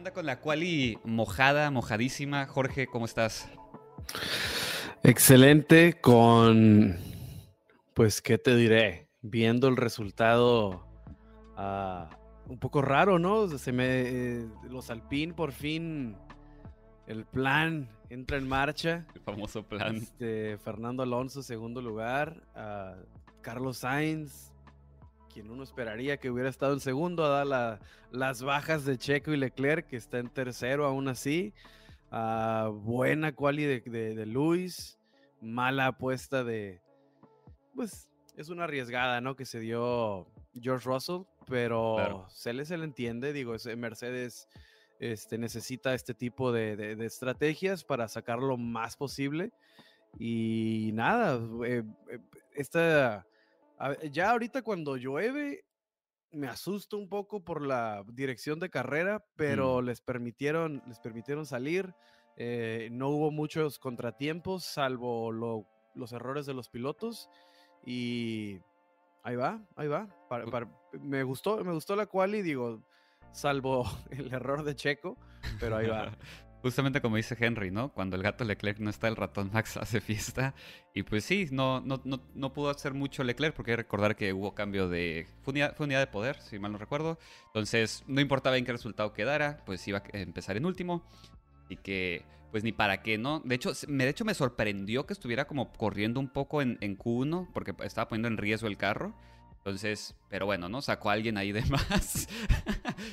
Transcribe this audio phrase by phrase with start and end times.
[0.00, 2.46] onda con la quali mojada, mojadísima?
[2.46, 3.50] Jorge, ¿cómo estás?
[5.02, 6.96] Excelente con,
[7.92, 9.10] pues, ¿qué te diré?
[9.20, 10.86] Viendo el resultado
[11.54, 12.08] ah,
[12.48, 13.46] un poco raro, ¿no?
[13.58, 16.16] Se me, eh, los Alpine por fin,
[17.06, 19.06] el plan entra en marcha.
[19.14, 19.96] El famoso plan.
[19.96, 22.42] Este, Fernando Alonso, segundo lugar.
[22.54, 22.94] Ah,
[23.42, 24.49] Carlos Sainz,
[25.32, 27.80] quien uno esperaría que hubiera estado en segundo, a dar
[28.10, 31.54] las bajas de Checo y Leclerc, que está en tercero aún así.
[32.10, 34.98] Ah, buena quali de, de, Luis,
[35.40, 36.80] mala apuesta de,
[37.74, 39.36] pues es una arriesgada, ¿no?
[39.36, 40.26] Que se dio
[40.60, 44.48] George Russell, pero se, le, se le entiende, digo, Mercedes
[44.98, 49.52] este, necesita este tipo de, de, estrategias para sacar lo más posible.
[50.18, 52.18] Y nada, eh, eh,
[53.80, 55.64] esta, ya ahorita cuando llueve,
[56.32, 61.94] me asusto un poco por la dirección de carrera, pero les, permitieron, les permitieron salir.
[62.36, 67.28] Eh, no hubo muchos contratiempos, salvo los errores de los pilotos.
[67.84, 68.60] Y
[69.22, 70.08] ahí va, ahí va.
[71.00, 72.82] me gustó, me gustó la quali, digo,
[73.32, 75.16] salvo el error de Checo,
[75.58, 76.12] pero ahí va.
[76.62, 77.92] Justamente como dice Henry, ¿no?
[77.92, 80.54] Cuando el gato Leclerc no está, el ratón Max hace fiesta.
[80.94, 84.32] Y pues sí, no, no, no, pudo hacer mucho Leclerc porque hay que recordar que
[84.32, 85.26] hubo cambio de...
[85.42, 87.18] Fue unidad, de poder, si mal no recuerdo.
[87.46, 91.02] Entonces, no importaba en qué resultado quedara, pues iba a empezar en último.
[91.70, 93.40] Y que, pues ni para qué, ¿no?
[93.40, 96.98] De hecho, me, de hecho me sorprendió que estuviera como corriendo un poco en, en
[96.98, 99.14] Q1 porque estaba poniendo en riesgo el carro.
[99.60, 100.80] Entonces, pero bueno, ¿no?
[100.80, 102.28] Sacó a alguien ahí de más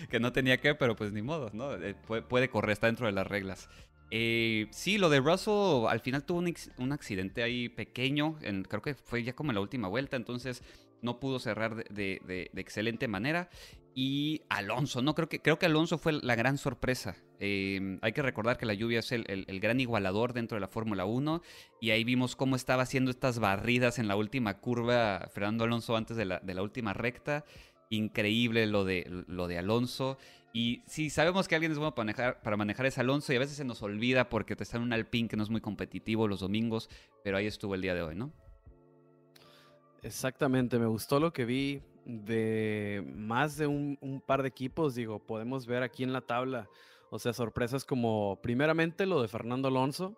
[0.09, 1.73] que no tenía que, pero pues ni modo, ¿no?
[1.75, 3.69] Eh, puede, correr, está dentro de las reglas.
[4.09, 8.37] Eh, sí, lo de Russell al final tuvo un, accidente ahí pequeño,
[8.69, 10.63] creo que fue ya como en la última vuelta, entonces
[11.01, 13.49] no pudo cerrar de, excelente manera.
[13.93, 15.15] Y Alonso, ¿no?
[15.15, 17.15] Creo que, creo que Alonso fue la gran sorpresa.
[17.39, 21.05] Em, hay que recordar que la lluvia es el, gran igualador dentro de la Fórmula
[21.05, 21.41] 1.
[21.81, 26.15] Y ahí vimos cómo estaba haciendo estas barridas en la última curva Fernando Alonso antes
[26.15, 27.43] de la, de la última recta.
[27.89, 30.17] Increíble lo de, lo de Alonso.
[30.53, 33.39] Y sí, sabemos que alguien es bueno para manejar, para manejar es Alonso y a
[33.39, 36.27] veces se nos olvida porque te está en un Alpine que no es muy competitivo
[36.27, 36.89] los domingos,
[37.23, 38.31] pero ahí estuvo el día de hoy, ¿no?
[40.07, 45.67] Exactamente, me gustó lo que vi de más de un, par de equipos, digo, podemos
[45.67, 46.69] ver aquí en la tabla,
[47.09, 50.15] o sea, sorpresas como primeramente lo de Fernando Alonso,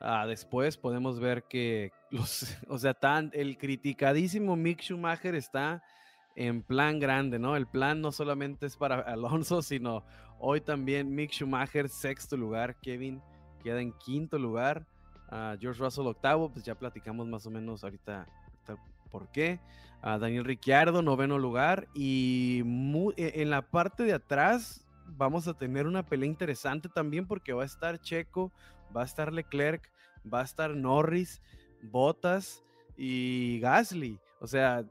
[0.00, 5.80] ah, después podemos ver que los, o sea, tan, el criticadísimo Mick Schumacher está
[6.34, 7.54] en plan grande, ¿no?
[7.54, 10.04] El plan no solamente es para Alonso, sino
[10.40, 13.22] hoy también Mick Schumacher, sexto lugar, Kevin
[13.62, 14.84] queda en quinto lugar,
[15.30, 18.26] uh, George Russell octavo, pues ya platicamos más o menos ahorita
[19.10, 19.60] por qué.
[20.02, 21.88] A Daniel Ricciardo, noveno lugar.
[21.94, 22.62] Y
[23.16, 27.64] e, en la parte de atrás vamos a tener una pelea interesante también porque va
[27.64, 28.52] a estar Checo,
[28.96, 29.90] va a estar Leclerc,
[30.32, 31.42] va a estar Norris,
[31.82, 32.62] Bottas
[32.96, 34.18] y Gasly.
[34.40, 34.84] O sea,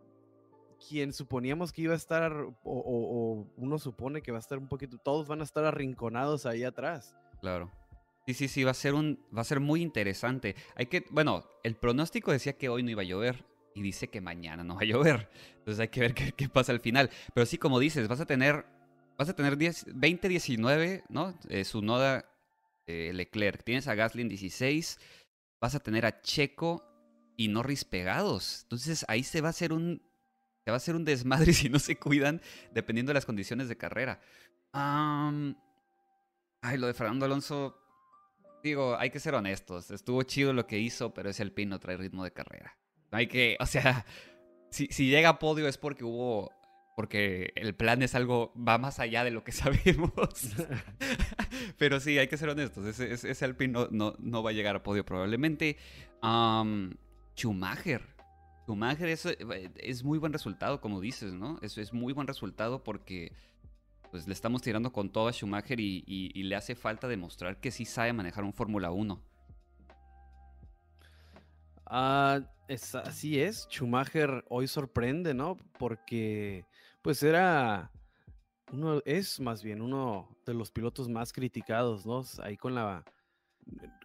[0.87, 4.97] quien suponíamos que iba a estar, o, uno supone que va a estar un poquito,
[4.97, 7.15] todos van a estar arrinconados ahí atrás.
[7.41, 7.71] Claro.
[8.25, 10.55] Sí, sí, sí, va a ser un, va a ser muy interesante.
[10.75, 13.43] Hay que, bueno, el pronóstico decía que hoy no iba a llover
[13.73, 15.29] y dice que mañana no va a llover.
[15.57, 17.09] Entonces hay que ver qué, pasa al final.
[17.33, 18.65] Pero sí, como dices, vas a tener,
[19.17, 21.37] vas a tener 20-19, ¿no?
[21.49, 22.25] Eh, su noda
[22.87, 23.63] eh, Leclerc.
[23.63, 24.99] Tienes a Gasly en 16.
[25.61, 26.83] Vas a tener a Checo
[27.37, 28.63] y Norris pegados.
[28.63, 30.01] Entonces ahí se va a hacer un,
[30.65, 32.41] se va a hacer un desmadre si no se cuidan,
[32.73, 34.19] dependiendo de las condiciones de carrera.
[34.73, 35.55] ay,
[36.77, 37.75] lo de Fernando Alonso.
[38.61, 39.89] Digo, hay que ser honestos.
[39.89, 42.77] Estuvo chido lo que hizo, pero ese Alpine trae ritmo de carrera.
[43.11, 44.05] Hay que, o sea,
[44.69, 46.51] si, llega a podio es porque hubo,
[46.95, 50.11] porque el plan es algo, va más allá de lo que sabemos.
[51.77, 54.83] Pero sí, hay que ser honestos, ese, ese Alpine no, no, va a llegar a
[54.83, 55.77] podio probablemente.
[57.35, 58.01] Schumacher.
[58.65, 61.57] Schumacher es, es, muy buen resultado, como dices, ¿no?
[61.61, 63.31] Eso es muy buen resultado porque
[64.11, 67.71] pues le estamos tirando con todo a Schumacher y, y le hace falta demostrar que
[67.71, 69.28] sí sabe manejar un Fórmula 1.
[71.89, 72.41] Ah,
[73.03, 75.57] así es, Schumacher hoy sorprende, ¿no?
[75.79, 76.65] Porque
[77.01, 77.91] pues era
[78.71, 82.23] uno, es más bien uno de los pilotos más criticados, ¿no?
[82.43, 83.03] Ahí con la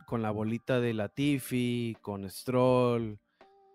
[0.06, 3.19] con la bolita de Latifi, con Stroll,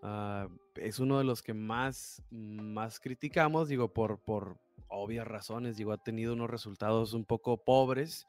[0.03, 4.57] ah, es uno de los que más, más criticamos, digo, por, por
[4.87, 8.27] obvias razones, digo, ha tenido unos resultados un poco pobres,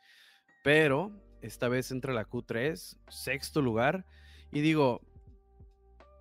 [0.65, 1.13] pero
[1.43, 4.07] esta vez entra la Q3, sexto lugar,
[4.53, 5.03] y digo,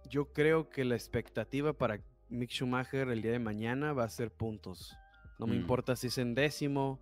[0.10, 4.32] yo creo que la expectativa para Mick Schumacher el día de mañana va a ser
[4.32, 4.96] puntos.
[5.38, 5.62] No me mm.
[5.62, 7.00] importa si es en décimo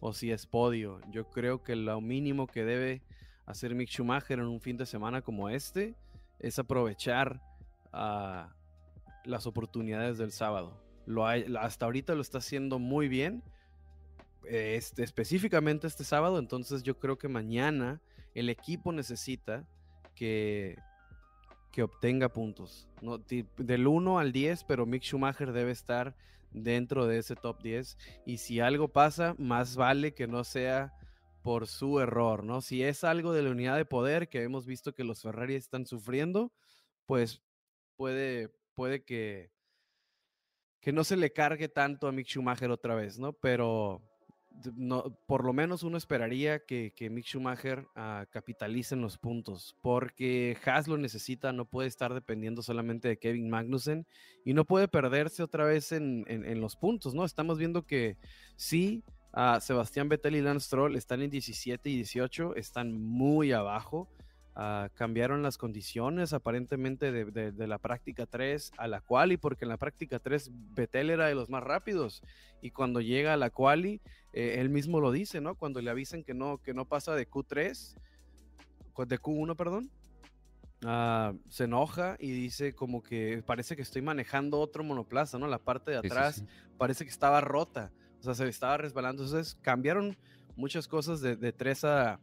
[0.00, 1.00] o si es podio.
[1.10, 3.02] Yo creo que lo mínimo que debe
[3.46, 5.94] hacer Mick Schumacher en un fin de semana como este
[6.38, 7.40] es aprovechar
[7.92, 8.54] ah,
[9.24, 10.80] las oportunidades del sábado.
[11.06, 13.42] Lo hasta ahorita lo está haciendo muy bien,
[14.46, 18.00] este, específicamente este sábado, entonces yo creo que mañana
[18.34, 19.66] el equipo necesita
[20.14, 20.78] que,
[21.74, 22.86] que obtenga puntos.
[23.58, 26.14] Del 1 al 10, pero Mick Schumacher debe estar
[26.52, 27.98] dentro de ese top 10.
[28.24, 30.92] Y si algo pasa, más vale que no sea
[31.42, 32.60] por su error, ¿no?
[32.60, 35.84] Si es algo de la unidad de poder que hemos visto que los Ferrari están
[35.84, 36.52] sufriendo,
[37.06, 37.42] pues
[37.96, 39.50] puede, puede que,
[40.80, 43.32] que no se le cargue tanto a Mick Schumacher otra vez, ¿no?
[43.32, 44.00] Pero
[44.76, 49.76] no, por lo menos uno esperaría que, que Mick Schumacher uh, capitalice en los puntos,
[49.82, 54.06] porque Haas lo necesita, no puede estar dependiendo solamente de Kevin Magnussen
[54.44, 57.24] y no puede perderse otra vez en, en, los puntos, ¿no?
[57.24, 58.16] Estamos viendo que
[58.56, 59.02] sí,
[59.34, 64.08] uh, Sebastián Vettel y Lance Stroll están en 17 y 18, están muy abajo.
[64.56, 69.64] Uh, cambiaron las condiciones aparentemente de, de, de, la práctica 3 a la quali, porque
[69.64, 72.22] en la práctica 3 Vettel era de los más rápidos
[72.64, 74.00] y cuando llega a la quali,
[74.32, 75.54] eh, él mismo lo dice, ¿no?
[75.54, 77.96] Cuando le avisan que no, que no pasa de Q3,
[79.06, 79.90] de Q1, perdón,
[80.84, 85.46] uh, se enoja y dice como que parece que estoy manejando otro monoplaza, ¿no?
[85.46, 86.74] La parte de atrás sí, sí, sí.
[86.78, 90.16] parece que estaba rota, o sea, se estaba resbalando, entonces cambiaron
[90.56, 92.20] muchas cosas de, de 3 a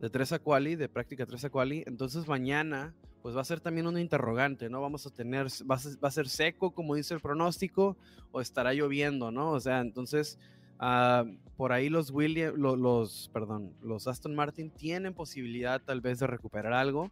[0.00, 1.84] de 3 a quali, de práctica 3 a quali.
[1.86, 4.82] Entonces mañana pues va a ser también una interrogante, ¿no?
[4.82, 7.96] Vamos a tener, va a, va a ser seco, como dice el pronóstico,
[8.32, 9.52] o estará lloviendo, ¿no?
[9.52, 10.38] O sea, entonces
[10.78, 11.26] uh,
[11.56, 16.74] por ahí los Williams, los, perdón, los Aston Martin tienen posibilidad tal vez de recuperar
[16.74, 17.10] algo,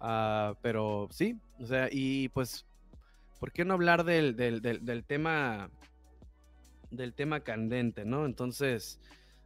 [0.00, 2.66] uh, pero sí, o sea, y pues,
[3.38, 5.70] ¿por qué no hablar del, del tema,
[6.90, 8.26] del tema candente, ¿no?
[8.26, 8.98] Entonces,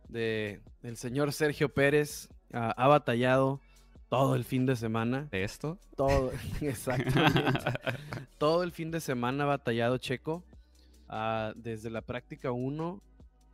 [0.09, 3.61] de, del señor Sergio Pérez, uh, ha batallado
[4.09, 5.29] todo el fin de semana.
[5.31, 5.79] ¿De esto?
[5.97, 7.61] Todo, exactamente.
[8.39, 10.43] todo el fin de semana ha batallado Checo.
[11.09, 13.03] Uh, desde la práctica 1.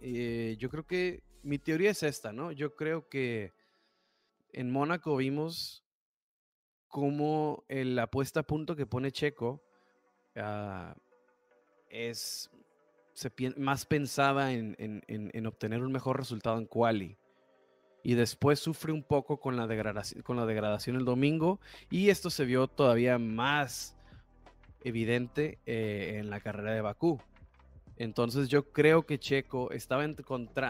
[0.01, 2.53] Eh, yo creo que mi teoría es esta, ¿no?
[2.53, 3.55] Yo creo que
[4.53, 5.85] en Mónaco vimos
[6.89, 9.63] cómo la apuesta a punto que pone Checo
[10.37, 10.93] uh,
[11.89, 12.51] es
[13.15, 17.17] se, más pensaba en, en, en, en obtener un mejor resultado en quali
[18.07, 21.59] y después sufre un poco con la, degradación, con la degradación el domingo
[21.91, 23.97] y esto se vio todavía más
[24.85, 27.21] evidente eh, en la carrera de Bakú.
[27.97, 30.07] Entonces yo creo que Checo estaba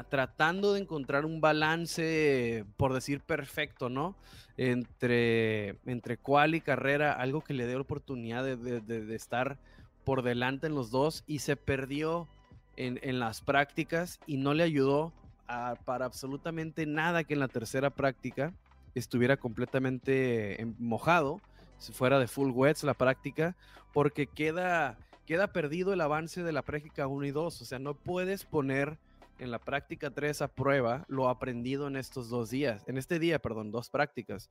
[0.09, 4.17] tratando de encontrar un balance, por decir perfecto, ¿no?
[4.56, 9.59] Entre, entre cual y carrera, algo que le dé oportunidad de, estar
[10.05, 12.29] por delante en los dos y se perdió
[12.77, 15.12] en las prácticas y no le ayudó
[15.48, 18.52] a, para absolutamente nada que en la tercera práctica
[18.94, 21.40] estuviera completamente mojado,
[21.78, 23.56] si fuera de full wets la práctica,
[23.92, 27.62] porque queda, queda perdido el avance de la práctica 1 y 2.
[27.62, 28.99] O sea, no puedes poner
[29.38, 33.38] en la práctica 3 a prueba lo aprendido en estos dos días, en este día,
[33.38, 34.50] perdón, dos prácticas.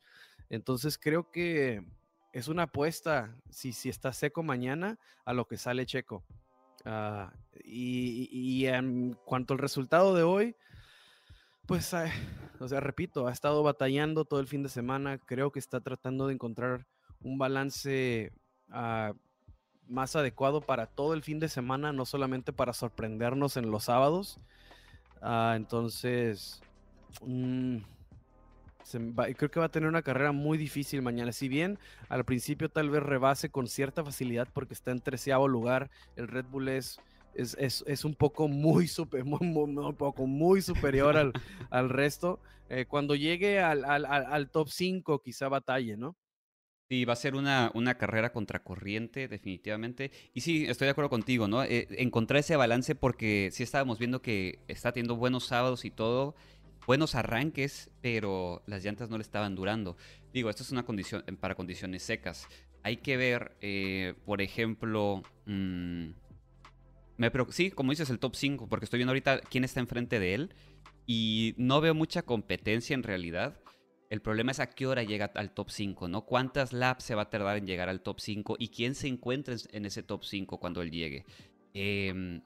[0.49, 1.83] Entonces creo que
[2.33, 6.23] es una apuesta, si, si está seco mañana, a lo que sale Checo.
[6.85, 7.31] Uh,
[7.63, 10.55] y, y, en cuanto al resultado de hoy,
[11.67, 11.93] pues,
[12.59, 15.17] o sea, repito, ha estado batallando todo el fin de semana.
[15.17, 16.85] Creo que está tratando de encontrar
[17.21, 18.31] un balance
[18.69, 19.13] uh,
[19.87, 24.39] más adecuado para todo el fin de semana, no solamente para sorprendernos en los sábados.
[25.21, 26.61] Uh, entonces,
[27.23, 31.31] va, creo que va a tener una carrera muy difícil mañana.
[31.31, 31.79] Si bien
[32.09, 36.45] al principio tal vez rebase con cierta facilidad porque está en treceavo lugar, el Red
[36.45, 36.99] Bull es
[37.35, 41.33] es, es, es, un poco muy, super, muy, muy, poco, muy superior al,
[41.69, 42.39] al resto.
[42.69, 46.17] Eh, cuando llegue al, al, al top 5, quizá batalle, ¿no?
[46.87, 50.11] Sí, va a ser una, una carrera contracorriente, definitivamente.
[50.33, 51.63] Y sí, estoy de acuerdo contigo, ¿no?
[51.63, 56.35] Eh, encontrar ese balance porque sí estábamos viendo que está teniendo buenos sábados y todo,
[56.85, 59.97] buenos arranques, pero las llantas no le estaban durando.
[60.31, 62.47] Digo, esto es una condición para condiciones secas.
[62.83, 66.09] Hay que ver, eh, por ejemplo, mmm,
[67.17, 70.33] me sí, como dices, el top 5, porque estoy viendo ahorita quién está enfrente de
[70.33, 70.55] él
[71.05, 73.59] y no veo mucha competencia en realidad.
[74.09, 76.25] El problema es a qué hora llega al top 5, ¿no?
[76.25, 79.55] ¿Cuántas laps se va a tardar en llegar al top 5 y quién se encuentra
[79.71, 81.25] en ese top 5 cuando él llegue?
[81.73, 82.41] Eh,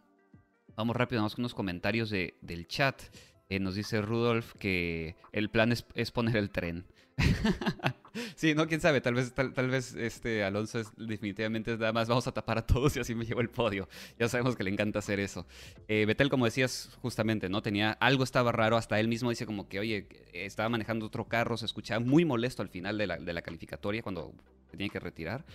[0.75, 3.01] vamos rápido, vamos con unos comentarios de, del chat.
[3.49, 6.85] Eh, nos dice Rudolf que el plan es, es poner el tren.
[8.35, 12.27] Sí, no, quién sabe, tal vez, tal, vez este Alonso es definitivamente nada más vamos
[12.27, 13.87] a tapar a todos y así me llevo el podio.
[14.17, 15.45] Ya sabemos que le encanta hacer eso.
[15.87, 17.61] Eh, Betel, como decías justamente, ¿no?
[17.61, 21.57] Tenía, algo estaba raro, hasta él mismo dice como que, oye, estaba manejando otro carro,
[21.57, 24.33] se escuchaba muy molesto al final de la, de la calificatoria cuando
[24.65, 25.45] se tenía que retirar.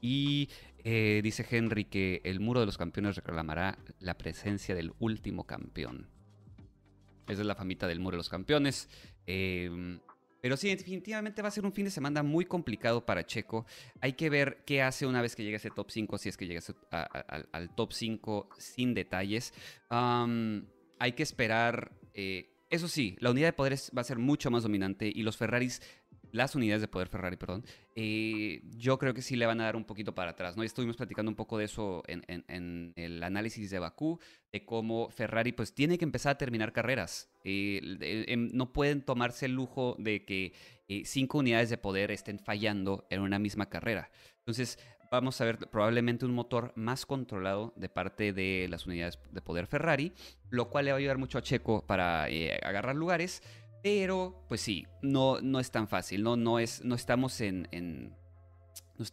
[0.00, 0.50] Y
[0.84, 6.06] eh, dice Henry que el muro de los campeones reclamará la presencia del último campeón.
[7.26, 8.88] Esa es la famita del muro de los campeones.
[9.26, 9.98] Eh,
[10.40, 13.66] pero sí, definitivamente va a ser un fin de semana muy complicado para Checo.
[14.00, 16.36] Hay que ver qué hace una vez que llegue a ese top 5, si es
[16.36, 16.60] que llega
[17.52, 19.52] al top 5 sin detalles.
[19.90, 21.92] hay que esperar.
[22.14, 25.36] Eh, eso sí, la unidad de poderes va a ser mucho más dominante y los
[25.36, 25.82] Ferraris
[26.32, 27.64] las unidades de poder Ferrari, perdón,
[27.94, 30.62] eh, yo creo que sí le van a dar un poquito para atrás, ¿no?
[30.62, 34.18] estuvimos platicando un poco de eso en, el análisis de Bakú,
[34.52, 37.30] de cómo Ferrari pues tiene que empezar a terminar carreras.
[37.44, 40.52] Eh, em, no pueden tomarse el lujo de que
[40.88, 44.10] eh, cinco unidades de poder estén fallando en una misma carrera.
[44.38, 44.78] Entonces,
[45.10, 49.66] vamos a ver probablemente un motor más controlado de parte de las unidades de poder
[49.66, 50.12] Ferrari,
[50.50, 53.42] lo cual le va a ayudar mucho a Checo para agarrar lugares.
[53.86, 56.34] Pero, pues sí, no, no es tan fácil, ¿no?
[56.34, 57.68] No, es, no estamos en,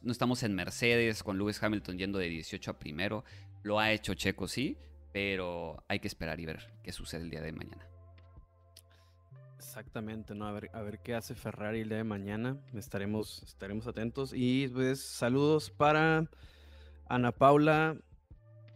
[0.02, 3.24] no, estamos en Mercedes con Lewis Hamilton yendo de 18 a primero.
[3.62, 4.76] Lo ha hecho Checo, sí,
[5.12, 7.88] pero hay que esperar y ver qué sucede el día de mañana.
[9.60, 10.48] Exactamente, ¿no?
[10.48, 12.58] A ver, a ver qué hace Ferrari el día de mañana.
[12.74, 14.34] Estaremos, estaremos atentos.
[14.34, 16.28] Y pues saludos para
[17.08, 17.96] Ana Paula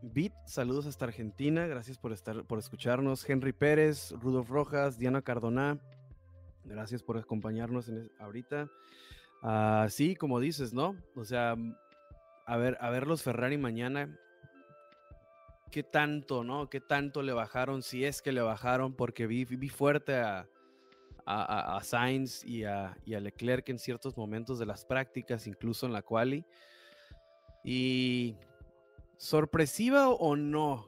[0.01, 3.27] Bit, saludos hasta Argentina, gracias por estar, por escucharnos.
[3.27, 5.79] Henry Pérez, Rudolf Rojas, Diana Cardona,
[6.65, 8.69] gracias por acompañarnos ahorita.
[9.41, 10.95] Uh, sí, como dices, ¿no?
[11.15, 11.55] O sea,
[12.45, 14.15] a ver, a ver los Ferrari mañana.
[15.71, 16.69] ¿Qué tanto, no?
[16.69, 17.81] ¿Qué tanto le bajaron?
[17.81, 20.47] Si es que le bajaron, porque vi, fuerte a,
[21.25, 25.93] a, Sainz y a, y a Leclerc en ciertos momentos de las prácticas, incluso en
[25.93, 26.45] la quali.
[27.63, 28.37] Y
[29.17, 30.87] ¿Sorpresiva o no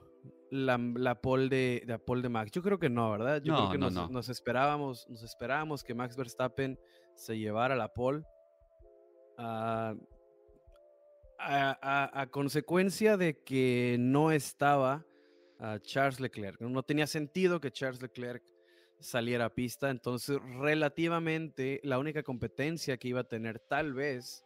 [0.51, 2.51] la, la pole de, de, de Max?
[2.51, 3.41] Yo creo que no, ¿verdad?
[3.43, 6.79] Yo creo que nos, esperábamos, nos esperábamos que Max Verstappen
[7.15, 8.23] se llevara la pole.
[9.37, 9.95] Ah,
[11.39, 15.05] a, consecuencia de que no estaba
[15.59, 16.59] ah, Charles Leclerc.
[16.61, 18.43] No tenía sentido que Charles Leclerc
[18.99, 19.89] saliera a pista.
[19.89, 24.43] Entonces, relativamente, la única competencia que iba a tener tal vez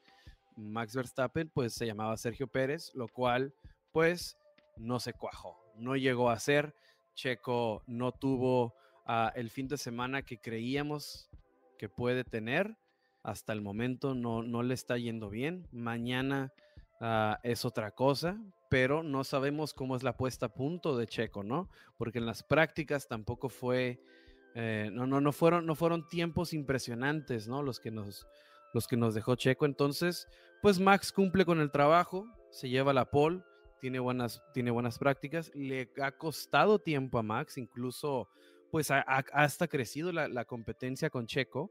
[0.56, 3.54] Max Verstappen, pues se llamaba Sergio Pérez, lo cual
[3.94, 4.38] pues
[4.76, 6.76] no se cuajó, no llegó a ser.
[7.16, 11.30] Checo no tuvo ah, el fin de semana que creíamos
[11.78, 12.76] que puede tener.
[13.22, 15.68] Hasta el momento no, no le está yendo bien.
[15.72, 16.52] Mañana
[17.00, 18.38] ah, es otra cosa,
[18.70, 21.70] pero no sabemos cómo es la puesta a punto de Checo, ¿no?
[21.98, 24.02] Porque en las prácticas tampoco fue,
[24.56, 27.62] eh, no, no, no, fueron, no fueron tiempos impresionantes, ¿no?
[27.62, 28.28] Los que, nos,
[28.74, 29.68] los que nos dejó Checo.
[29.68, 30.28] Entonces,
[30.64, 33.44] pues Max cumple con el trabajo, se lleva la pole
[33.84, 35.52] tiene buenas, tiene buenas prácticas.
[35.54, 38.30] Le ha costado tiempo a Max, incluso
[38.72, 41.70] pues ha, hasta crecido la, competencia con Checo,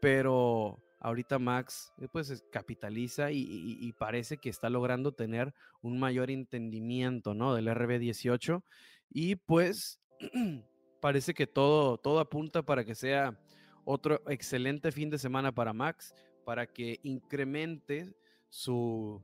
[0.00, 5.52] pero ahorita Max eh, pues capitaliza y, parece que está logrando tener
[5.82, 7.54] un mayor entendimiento, ¿no?
[7.54, 8.62] Del RB18
[9.10, 10.00] y pues
[11.02, 13.38] parece que todo, todo apunta para que sea
[13.84, 16.14] otro excelente fin de semana para Max,
[16.46, 18.14] para que incremente
[18.48, 19.22] su,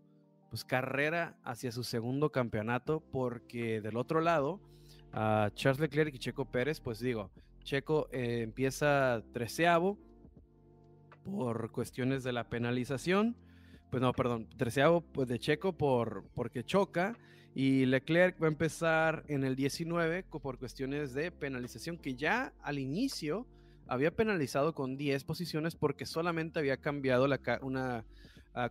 [0.50, 4.58] pues, carrera hacia su segundo campeonato, porque del otro lado,
[5.12, 7.30] Charles Leclerc y Checo Pérez, pues digo,
[7.62, 9.98] Checo eh, empieza treceavo
[11.24, 13.36] por cuestiones de la penalización,
[13.90, 17.18] pues no, perdón, treceavo pues de Checo por, porque choca
[17.54, 22.78] y Leclerc va a empezar en el 19 por cuestiones de penalización que ya al
[22.78, 23.46] inicio
[23.88, 27.26] había penalizado con 10 posiciones porque solamente había cambiado
[27.62, 28.04] una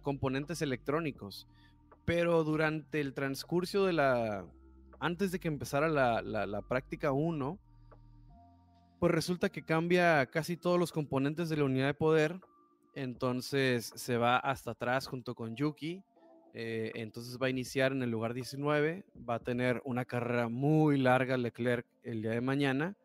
[0.01, 1.47] componentes electrónicos
[2.05, 4.45] pero durante el transcurso de la,
[4.99, 7.59] antes de que empezara la, la, práctica 1,
[8.99, 12.39] pues resulta que cambia casi todos los componentes de la unidad de poder,
[12.93, 16.03] entonces se va hasta atrás junto con Yuki,
[16.53, 20.97] eh, entonces va a iniciar en el lugar 19, va a tener una carrera muy
[20.97, 22.95] larga Leclerc el día de mañana,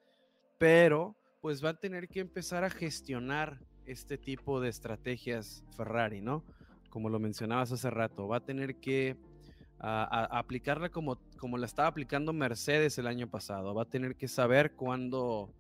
[0.59, 6.45] pero pues va a tener que empezar a gestionar este tipo de estrategias Ferrari, ¿no?
[6.91, 9.17] Como lo mencionabas hace rato, va a tener que
[9.79, 14.73] aplicarla como, como la estaba aplicando Mercedes el año pasado, va a tener que saber
[14.73, 15.55] cuándo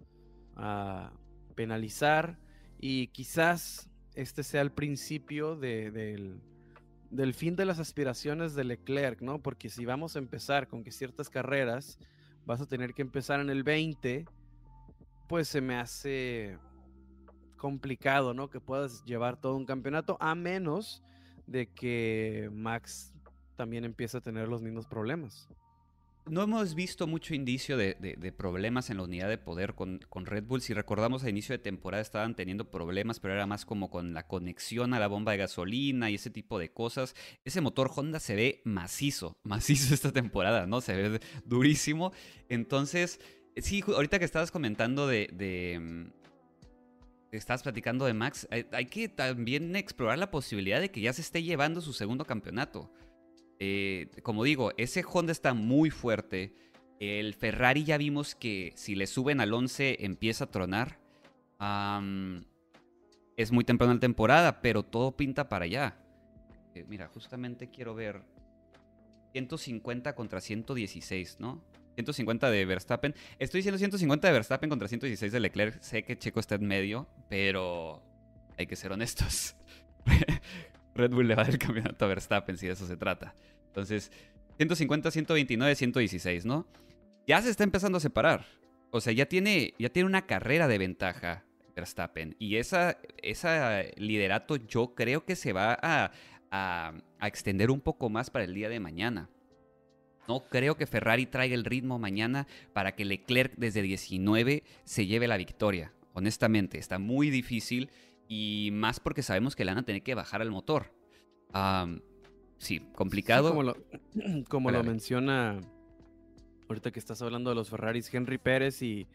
[0.57, 1.11] ah,
[1.55, 2.39] penalizar
[2.79, 6.43] y quizás este sea el principio del,
[7.11, 9.41] del fin de las aspiraciones de Leclerc, ¿no?
[9.41, 11.99] Porque si vamos a empezar con que ciertas carreras
[12.45, 14.27] vas a tener que empezar en el 20,
[15.29, 16.59] pues se me hace
[17.57, 18.51] complicado, ¿no?
[18.51, 21.03] Que puedas llevar todo un campeonato, a menos
[21.51, 23.13] de que Max
[23.57, 25.49] también empiece a tener los mismos problemas.
[26.27, 30.61] No hemos visto mucho indicio de, problemas en la unidad de poder con, Red Bull.
[30.61, 34.29] Si recordamos, a inicio de temporada estaban teniendo problemas, pero era más como con la
[34.29, 37.17] conexión a la bomba de gasolina y ese tipo de cosas.
[37.45, 40.81] Ese motor Honda se ve macizo, macizo esta temporada, ¿no?
[40.81, 42.13] Se ve durísimo.
[42.49, 43.19] Entonces,
[43.57, 45.79] sí, ahorita que estabas comentando de...
[45.81, 46.20] Mm,
[47.33, 51.43] estabas platicando de Max, hay que también explorar la posibilidad de que ya se esté
[51.43, 52.91] llevando su segundo campeonato.
[53.61, 56.55] Eh, como digo, ese Honda está muy fuerte.
[56.99, 60.99] El Ferrari ya vimos que si le suben al 11 empieza a tronar.
[63.37, 65.99] es muy temprano en la temporada, pero todo pinta para allá.
[66.75, 68.23] Eh, mira, justamente quiero ver
[69.33, 71.63] 150 contra 116, ¿no?
[72.01, 73.15] 150 de Verstappen.
[73.39, 75.81] Estoy diciendo 150 de Verstappen contra 116 de Leclerc.
[75.83, 78.03] Sé que Checo está en medio, pero
[78.59, 79.57] hay que ser honestos.
[80.95, 83.35] Red Bull le va a dar el campeonato a Verstappen si de eso se trata.
[83.67, 84.11] Entonces,
[84.57, 86.67] 150, 129, 116, ¿no?
[87.27, 88.45] Ya se está empezando a separar.
[88.91, 91.45] O sea, ya tiene, ya tiene una carrera de ventaja
[91.77, 92.37] Verstappen.
[92.39, 96.11] Y esa, esa liderato yo creo que se va a,
[96.51, 96.93] a,
[97.23, 99.31] extender un poco más para el día de mañana.
[100.29, 105.29] No creo que Ferrari traiga el ritmo mañana para que Leclerc desde 19 se lleve
[105.29, 105.93] la victoria.
[106.13, 107.91] Honestamente, está muy difícil
[108.29, 110.93] y más porque sabemos que le van a tener que bajar al motor
[112.59, 113.51] sí, complicado.
[113.51, 113.77] como lo,
[114.49, 115.61] como lo menciona
[116.69, 119.09] ahorita que estás hablando de los Ferraris, Henry Pérez y,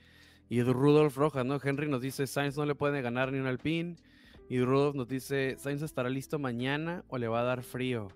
[0.50, 1.60] y Rudolf Rojas, ¿no?
[1.64, 3.96] Henry nos dice, Sainz no le puede ganar ni un Alpine.
[4.48, 8.10] Y Rudolf nos dice, Sainz estará listo mañana o le va a dar frío.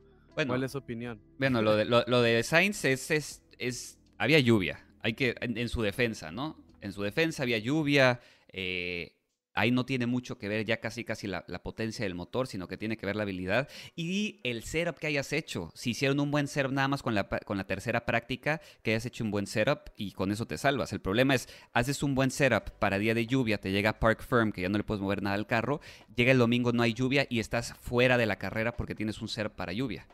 [0.47, 1.19] ¿Cuál es su opinión?
[1.37, 5.81] Bueno, lo de, lo, de Sainz es, es, es, había lluvia, hay que, en, su
[5.81, 6.57] defensa, ¿no?
[6.81, 8.21] En su defensa había lluvia,
[8.51, 9.19] eh,
[9.59, 12.77] Ahí no tiene mucho que ver ya casi casi la, potencia del motor, sino que
[12.77, 15.69] tiene que ver la habilidad y el setup que hayas hecho.
[15.75, 19.05] Si hicieron un buen setup nada más con la, con la tercera práctica, que hayas
[19.05, 20.93] hecho un buen setup y con eso te salvas.
[20.93, 24.53] El problema es, haces un buen setup para día de lluvia, te llega Park Firm,
[24.53, 25.81] que ya no le puedes mover nada al carro,
[26.15, 29.27] llega el domingo, no hay lluvia y estás fuera de la carrera porque tienes un
[29.27, 30.07] setup para lluvia.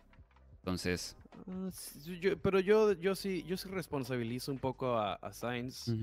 [0.66, 1.16] Entonces...
[1.48, 1.70] Ah,
[2.42, 5.94] pero yo, yo, sí, yo sí responsabilizo un poco a, Sainz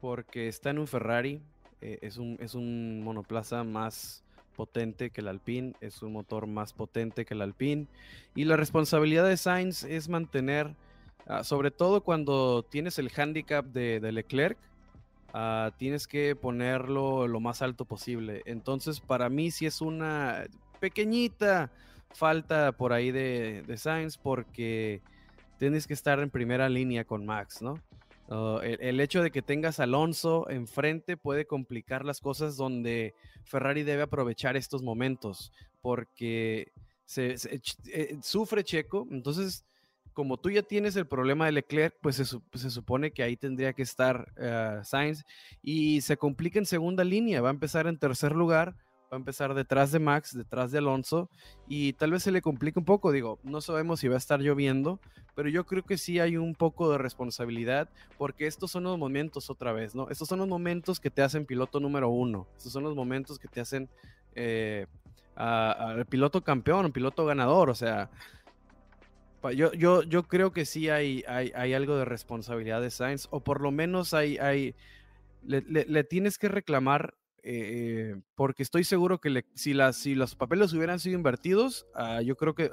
[0.00, 1.42] porque está en un Ferrari,
[1.82, 4.24] eh, es, un, es un monoplaza más
[4.56, 7.88] potente que el Alpine, es un motor más potente que el Alpine.
[8.34, 10.74] Y la responsabilidad de Sainz es mantener,
[11.26, 14.56] ah, sobre todo cuando tienes el handicap de, Leclerc,
[15.34, 18.40] ah, tienes que ponerlo lo más alto posible.
[18.46, 20.46] Entonces, para mí sí es una
[20.80, 21.70] pequeñita
[22.12, 25.02] falta por ahí de, Sainz porque
[25.58, 27.80] tienes que estar en primera línea con Max, ¿no?
[28.28, 33.14] Oh, el, hecho de que tengas Alonso enfrente puede complicar las cosas donde
[33.44, 36.72] Ferrari debe aprovechar estos momentos porque
[37.04, 37.36] se,
[37.86, 39.64] eh, sufre Checo, entonces
[40.12, 43.82] como tú ya tienes el problema de Leclerc, pues se, supone que ahí tendría que
[43.82, 45.24] estar uh, Sainz
[45.62, 48.74] y se complica en segunda línea, va a empezar en tercer lugar
[49.12, 51.30] va a empezar detrás de Max, detrás de Alonso,
[51.68, 54.40] y tal vez se le complique un poco, digo, no sabemos si va a estar
[54.40, 55.00] lloviendo,
[55.34, 57.88] pero yo creo que sí hay un poco de responsabilidad,
[58.18, 60.08] porque estos son los momentos otra vez, ¿no?
[60.10, 63.48] Estos son los momentos que te hacen piloto número uno, estos son los momentos que
[63.48, 63.88] te hacen
[64.34, 64.86] eh,
[65.36, 68.10] al piloto campeón, piloto ganador, o sea,
[69.54, 73.38] yo, yo, yo creo que sí hay, hay, hay, algo de responsabilidad de Sainz, o
[73.38, 74.74] por lo menos hay, hay
[75.44, 77.14] le, le tienes que reclamar
[77.48, 82.36] eh, porque estoy seguro que si, las, si los papeles hubieran sido invertidos, ah, yo
[82.36, 82.70] creo que eh,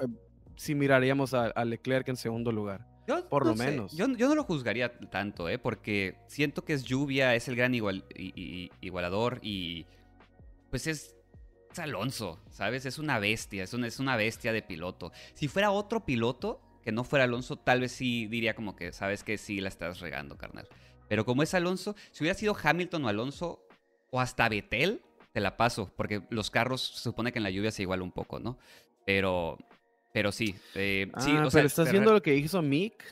[0.56, 2.88] sí miraríamos a, Leclerc en segundo lugar.
[3.30, 3.96] por lo menos.
[3.96, 5.60] Yo, no lo juzgaría tanto, ¿eh?
[5.60, 8.04] porque siento que es lluvia, es el gran igual,
[8.82, 9.86] igualador y
[10.72, 11.16] pues es,
[11.78, 12.88] Alonso, ¿sabes?
[12.88, 15.12] Es una bestia, es una, es una bestia de piloto.
[15.36, 19.24] Si fuera otro piloto que no fuera Alonso, tal vez sí diría como que, sabes
[19.24, 20.68] que sí la estás regando, carnal.
[21.08, 23.68] Pero como es Alonso, si hubiera sido Hamilton o Alonso,
[24.14, 27.72] o hasta Betel, te la paso, porque los carros se supone que en la lluvia
[27.72, 28.60] se iguala un poco, ¿no?
[29.08, 29.58] Pero,
[30.14, 30.54] pero sí.
[30.76, 33.04] Eh, sí ah, pero estás viendo lo que hizo Mick.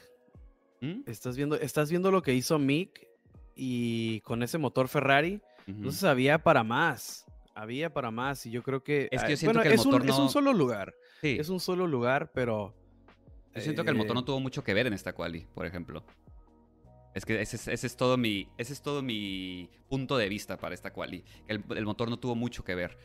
[0.79, 1.01] ¿Mm?
[1.07, 3.07] Estás viendo, estás viendo lo que hizo Mick
[3.55, 5.41] y con ese motor Ferrari.
[5.65, 7.25] Entonces había para más.
[7.55, 8.45] Había para más.
[8.45, 9.09] Y yo creo que.
[9.09, 10.93] Es que yo siento que el motor un, es un solo lugar.
[11.19, 11.37] Sí.
[11.39, 12.75] Es un solo lugar, pero.
[13.55, 15.65] Yo siento que el motor no eh, tuvo mucho que ver en esta quali, por
[15.65, 16.03] ejemplo.
[17.13, 20.58] Es que ese es, ese es todo mi, ese es todo mi punto de vista
[20.58, 21.24] para esta quali.
[21.47, 22.97] El, el motor no tuvo mucho que ver.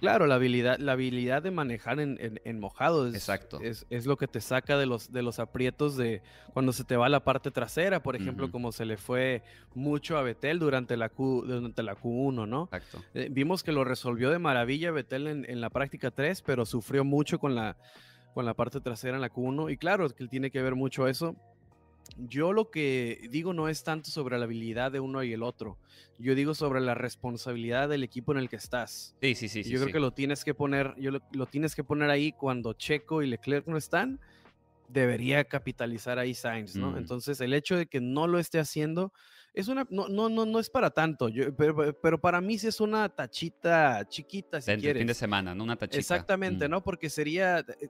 [0.00, 3.60] Claro, la habilidad, la habilidad de manejar en, en- en mojado es, Exacto.
[3.60, 6.22] es, es lo que te saca de los, de los aprietos de
[6.54, 9.42] cuando se te va la parte trasera, por ejemplo, como se le fue
[9.74, 12.64] mucho a Betel durante la, Q, durante la Q1, ¿no?
[12.64, 13.04] Exacto.
[13.14, 17.04] Eh, vimos que lo resolvió de maravilla Betel en, en la práctica 3, pero sufrió
[17.04, 17.76] mucho con la,
[18.34, 19.70] con la parte trasera en la Q1.
[19.72, 21.36] Y claro, que tiene que ver mucho eso.
[22.16, 25.78] Yo lo que digo no es tanto sobre la habilidad de uno y el otro.
[26.18, 29.14] Yo digo sobre la responsabilidad del equipo en el que estás.
[29.20, 29.62] Sí, sí, sí.
[29.62, 29.92] Yo creo sí.
[29.92, 33.28] que lo tienes que poner, yo lo, lo tienes que poner ahí cuando Checo y
[33.28, 34.18] Leclerc no están.
[34.88, 36.92] Debería capitalizar ahí Sainz, ¿no?
[36.92, 36.96] Mm.
[36.98, 39.12] Entonces, el hecho de que no lo esté haciendo
[39.52, 42.68] es una, no, no, no, no es para tanto, yo- pero, pero para mí sí
[42.68, 45.00] es una tachita chiquita, si del quieres.
[45.00, 45.64] fin de semana, ¿no?
[45.64, 45.98] Una tachita.
[45.98, 46.82] Exactamente, Mm, ¿no?
[46.82, 47.88] Porque sería, eh,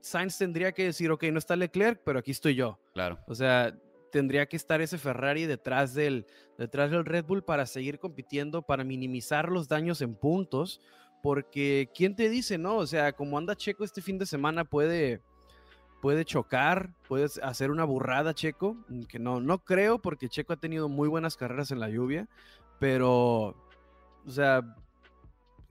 [0.00, 2.78] Sainz tendría que decir, ok, no está Leclerc, pero aquí estoy yo.
[2.94, 3.18] Claro.
[3.26, 3.76] O sea,
[4.10, 6.26] tendría que estar ese Ferrari detrás del,
[6.58, 10.80] detrás del Red Bull para seguir compitiendo, para minimizar los daños en puntos,
[11.22, 12.76] porque ¿quién te dice, no?
[12.76, 15.20] O sea, como anda Checo este fin de semana puede,
[16.00, 18.76] puede chocar, puede hacer una burrada Checo,
[19.08, 22.28] que no, no creo porque Checo ha tenido muy buenas carreras en la lluvia,
[22.78, 23.54] pero,
[24.26, 24.62] o sea,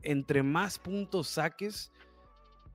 [0.04, 1.92] entre más puntos saques,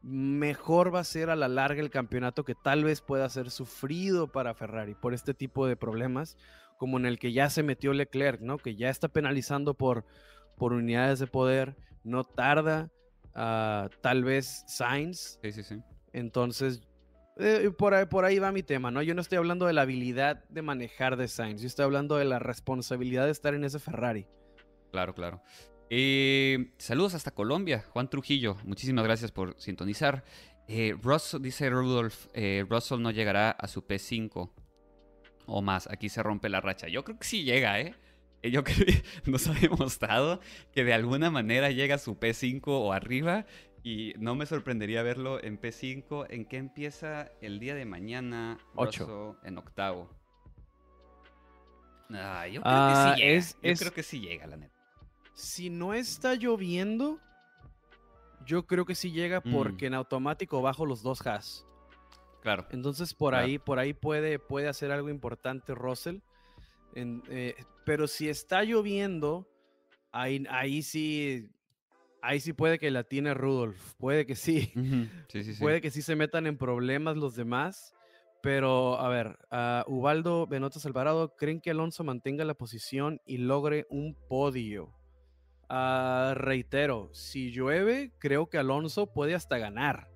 [0.04, 4.30] mejor va a ser a la larga el campeonato que tal vez pueda ser sufrido
[4.30, 6.36] para Ferrari por este tipo de problemas,
[6.76, 8.58] como en el que ya se metió Leclerc, ¿no?
[8.58, 10.04] Que ya está penalizando por,
[10.58, 12.90] por unidades de poder, no tarda,
[13.34, 15.80] ah, tal vez Sainz, Sí, sí, sí.
[16.12, 16.82] entonces
[17.38, 19.00] eh, por, ahí, por ahí va mi tema, ¿no?
[19.00, 22.26] Yo no estoy hablando de la habilidad de manejar de Sainz, yo estoy hablando de
[22.26, 24.26] la responsabilidad de estar en ese Ferrari.
[24.92, 25.42] Claro, claro.
[25.96, 28.56] Eh, saludos hasta Colombia, Juan Trujillo.
[28.64, 30.24] Muchísimas gracias por sintonizar.
[30.66, 34.50] Eh, Russell, dice Rudolf, eh, Russell no llegará a su P5
[35.46, 35.88] o más.
[35.88, 36.88] Aquí se rompe la racha.
[36.88, 37.94] Yo creo que sí llega, ¿eh?
[38.42, 40.40] Yo creo que nos ha demostrado
[40.72, 43.46] que de alguna manera llega a su P5 o arriba.
[43.84, 46.26] Y no me sorprendería verlo en P5.
[46.28, 48.58] ¿En qué empieza el día de mañana?
[48.74, 49.06] Ocho.
[49.06, 50.10] Russell en octavo.
[52.10, 53.38] Ah, yo creo Ah, que sí llega.
[53.38, 54.73] es- yo es- creo que sí llega, la neta.
[55.34, 57.18] Si no está lloviendo,
[58.46, 59.52] yo creo que sí llega Mm.
[59.52, 61.66] porque en automático bajo los dos has.
[62.42, 62.66] Claro.
[62.70, 63.46] Entonces por Claro.
[63.46, 66.18] ahí, por ahí puede, puede hacer algo importante Russell.
[66.94, 69.48] En- eh, pero si está lloviendo,
[70.12, 71.48] ahí, ahí sí,
[72.22, 73.94] ahí sí puede que la tiene Rudolf.
[73.94, 74.70] Puede que sí.
[75.28, 75.60] Sí, sí, sí.
[75.60, 77.92] Puede que sí se metan en problemas los demás.
[78.42, 79.38] Pero, a ver,
[79.86, 84.92] Ubaldo Benotas Alvarado, ¿creen que Alonso mantenga la posición y logre un podio?
[85.68, 90.08] Ah, reitero, si llueve, creo que Alonso puede hasta ganar.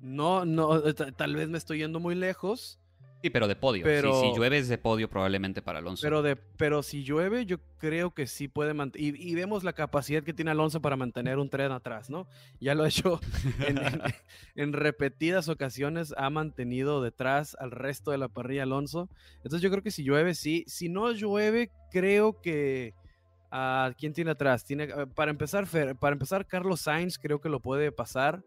[0.00, 2.78] No, no, ta- tal vez me estoy yendo muy lejos,
[3.22, 3.86] Sí, pero de podio.
[3.86, 6.02] Sí, si llueve es de podio probablemente para Alonso.
[6.02, 9.14] pero, de, pero si llueve, yo creo que sí puede mantener.
[9.16, 12.28] Y, y vemos la capacidad que tiene Alonso para mantener un tren atrás, ¿no?
[12.60, 13.20] Ya lo ha hecho
[13.66, 14.02] en, en-
[14.56, 19.08] en repetidas ocasiones, ha mantenido detrás al resto de la parrilla Alonso.
[19.36, 20.64] Entonces yo creo que si llueve, sí.
[20.66, 22.92] Si no llueve, creo que...
[23.56, 24.64] ah, ¿Quién tiene atrás?
[24.64, 28.42] Tiene, ah, para, empezar, Fer- para empezar, Carlos Sainz creo que lo puede pasar.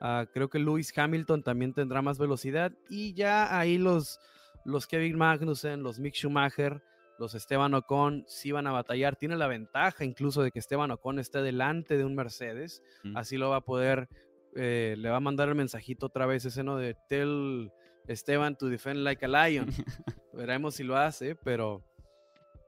[0.00, 2.72] Ah, creo que Lewis Hamilton también tendrá más velocidad.
[2.88, 4.18] Y ya ahí los,
[4.64, 6.82] los Kevin Magnussen, los Mick Schumacher,
[7.18, 9.16] los Esteban Ocon sí van a batallar.
[9.16, 12.82] Tiene la ventaja incluso de que Esteban Ocon esté delante de un Mercedes.
[13.02, 13.16] Mm.
[13.16, 14.08] Así lo va a poder,
[14.56, 16.76] eh, le va a mandar el mensajito otra vez ese, ¿no?
[16.76, 17.70] De tell
[18.08, 19.66] Esteban to defend like a lion.
[20.32, 21.82] Veremos si lo hace, pero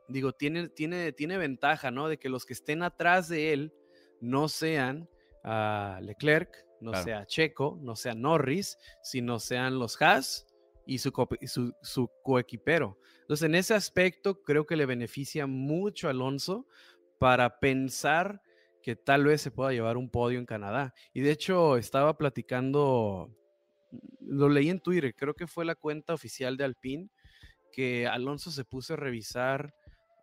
[0.09, 2.09] digo, tiene, tiene, tiene ventaja, ¿no?
[2.09, 3.73] De que los que estén atrás de él
[4.21, 5.09] no sean
[5.45, 7.05] ah, Leclerc, no Claro.
[7.05, 10.47] sea Checo, no sea Norris, sino sean los Haas
[10.87, 11.12] y su,
[11.47, 12.99] su, su coequipero.
[13.23, 16.66] Entonces, en ese aspecto, creo que le beneficia mucho a Alonso
[17.19, 18.40] para pensar
[18.83, 20.95] que tal vez se pueda llevar un podio en Canadá.
[21.12, 23.35] Y de hecho, estaba platicando,
[24.21, 27.11] lo leí en Twitter, creo que fue la cuenta oficial de Alpine,
[27.73, 29.75] que Alonso se puso a revisar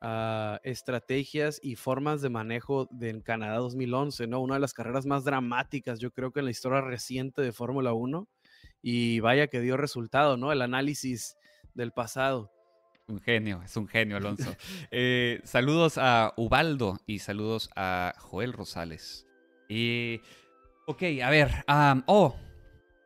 [0.04, 4.42] ah, estrategias y formas de manejo de en Canadá 2011, ¿no?
[4.42, 7.94] Una de las carreras más dramáticas, yo creo que en la historia reciente de Fórmula
[7.94, 8.28] 1.
[8.84, 10.52] Y vaya que dio resultado, ¿no?
[10.52, 11.38] El análisis
[11.74, 12.52] del pasado.
[13.08, 14.56] Un genio, es un genio, Alonso.
[14.92, 19.26] Eh, saludos a Ubaldo y saludos a Joel Rosales.
[19.68, 20.22] Y,
[20.86, 21.52] ok, a ver.
[22.06, 22.36] oh,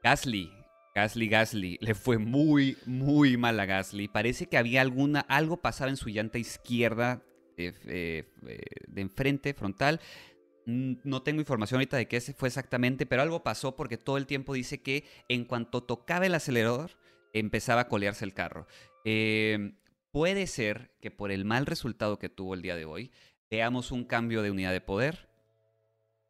[0.04, 0.57] Gasly.
[0.98, 1.78] Gasly, Gasly.
[1.80, 4.08] Le fue muy, muy mal a Gasly.
[4.08, 7.22] Parece que había alguna, algo pasaba en su llanta izquierda
[7.56, 10.02] eh, eh, eh, de enfrente, frontal.
[10.66, 14.56] No tengo información ahorita de qué fue exactamente, pero algo pasó porque todo el tiempo
[14.56, 16.98] dice que en cuanto tocaba el acelerador,
[17.32, 18.66] empezaba a colearse el carro.
[19.06, 19.74] Eh,
[20.12, 23.12] puede ser que por el mal resultado que tuvo el día de hoy,
[23.52, 25.30] veamos un cambio de unidad de poder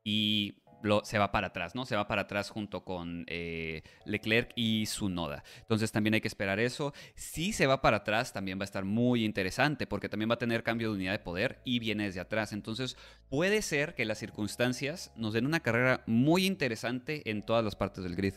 [0.04, 0.62] y
[1.04, 1.86] se va para atrás, ¿no?
[1.86, 5.44] Se va para atrás junto con eh, Leclerc y su Noda.
[5.60, 6.94] Entonces también hay que esperar eso.
[7.16, 10.40] Si se va para atrás, también va a estar muy interesante porque también va a
[10.40, 12.54] tener cambio de unidad de poder y viene desde atrás.
[12.54, 12.98] Entonces
[13.30, 18.04] puede ser que las circunstancias nos den una carrera muy interesante en todas las partes
[18.04, 18.34] del grid.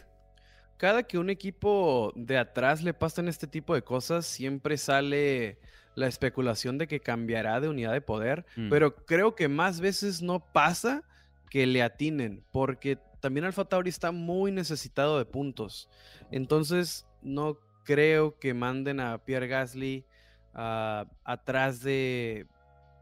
[0.76, 5.58] Cada que un equipo de atrás le pasan este tipo de cosas, siempre sale
[5.94, 8.70] la especulación de que cambiará de unidad de poder, mm.
[8.70, 11.02] pero creo que más veces no pasa
[11.50, 15.90] que le atinen, porque también Alfa Tauri está muy necesitado de puntos.
[16.30, 20.06] Entonces, no creo que manden a Pierre Gasly
[20.54, 22.46] ah, atrás de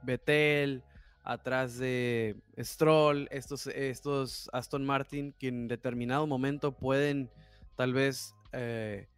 [0.03, 0.83] Vettel,
[1.23, 7.31] atrás de Stroll, estos, estos Aston Martin, que en determinado momento pueden
[7.77, 9.09] tal vez eh,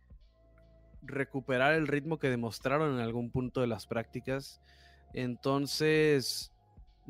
[1.03, 4.61] recuperar el ritmo que demostraron en algún punto de las prácticas.
[5.15, 6.53] Entonces,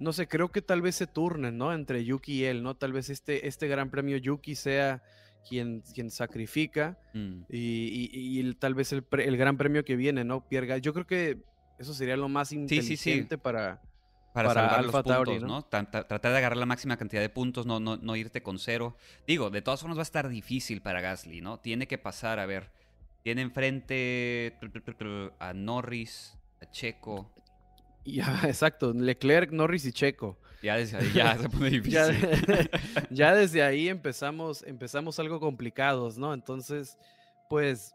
[0.00, 1.72] no sé, creo que tal vez se turnen, ¿no?
[1.74, 2.74] Entre Yuki y él, ¿no?
[2.74, 5.02] Tal vez este, este gran premio Yuki sea
[5.46, 7.42] quien, quien sacrifica mm.
[7.50, 9.04] y, tal vez el,
[9.36, 10.48] gran premio que viene, ¿no?
[10.48, 10.78] Pierga.
[10.78, 11.42] Yo creo que
[11.78, 13.82] eso sería lo más inteligente para...
[14.32, 15.62] Para, salvar los puntos, ¿no?
[15.64, 18.96] Tratar de agarrar la máxima cantidad de puntos, no, no, no irte con cero.
[19.26, 21.58] Digo, de todas formas va a estar difícil para Gasly, ¿no?
[21.58, 22.70] Tiene que pasar, a ver.
[23.24, 24.56] Tiene enfrente
[25.40, 27.34] a Norris, a Checo,
[28.04, 28.92] ya, exacto.
[28.92, 30.38] Leclerc, Norris y Checo.
[30.62, 32.30] Ya desde ahí ya se pone difícil.
[33.10, 36.34] ya, desde ahí empezamos, empezamos algo complicados, ¿no?
[36.34, 36.98] Entonces,
[37.48, 37.94] pues,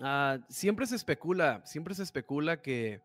[0.00, 3.00] ah, siempre se especula, siempre se especula que,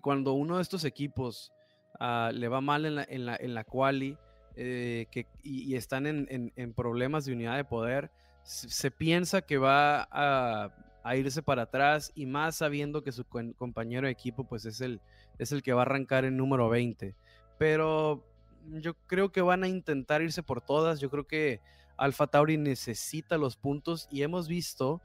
[0.00, 1.52] cuando uno de estos equipos
[2.00, 4.18] ah, le va mal en la, en la, en la quali
[4.56, 8.10] eh, que, y, están en, en, problemas de unidad de poder,
[8.42, 14.06] se piensa que va a a irse para atrás y más sabiendo que su compañero
[14.06, 15.00] de equipo pues es el,
[15.38, 17.14] es el que va a arrancar en número 20.
[17.58, 18.24] Pero
[18.66, 21.00] yo creo que van a intentar irse por todas.
[21.00, 21.60] Yo creo que
[21.96, 25.00] Alfa Tauri necesita los puntos y hemos visto,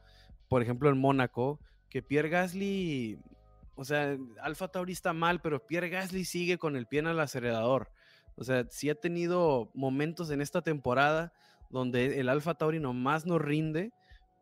[0.48, 3.20] por ejemplo, en Mónaco, que Pierre Gasly,
[3.76, 7.20] o sea, Alfa Tauri está mal, pero Pierre Gasly sigue con el pie en el
[7.20, 7.92] acelerador.
[8.36, 11.34] O sea, sí ha tenido momentos en esta temporada
[11.70, 13.92] donde el Alfa Tauri nomás no rinde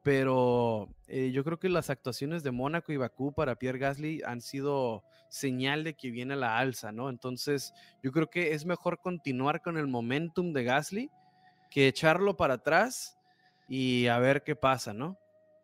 [0.04, 4.42] pero eh, yo creo que las actuaciones de Mónaco y Bakú para Pierre Gasly han
[4.42, 7.10] sido señal de que viene la alza, ¿no?
[7.10, 11.12] Entonces, yo creo que es mejor continuar con el momentum de Gasly
[11.70, 13.18] que echarlo para atrás
[13.68, 15.18] y a ver qué pasa, ¿no?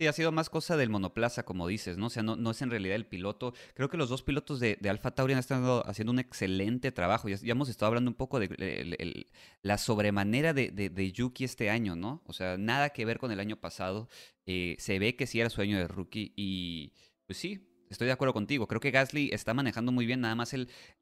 [0.04, 2.08] Sí, ha sido más cosa del monoplaza, como dices, ¿no?
[2.08, 3.54] O sea, no, no es en realidad el piloto.
[3.74, 7.30] Creo que los dos pilotos de, Alfa Tauri han estado haciendo un excelente trabajo.
[7.30, 9.28] Ya, hemos estado hablando un poco de
[9.62, 12.22] la sobremanera de, Yuki este año, ¿no?
[12.26, 14.10] O sea, nada que ver con el año pasado.
[14.46, 16.92] Eh, se ve que sí era su año de rookie y
[17.26, 18.68] pues sí, Estoy de acuerdo contigo.
[18.68, 20.22] Creo que Gasly está manejando muy bien.
[20.22, 20.54] Nada más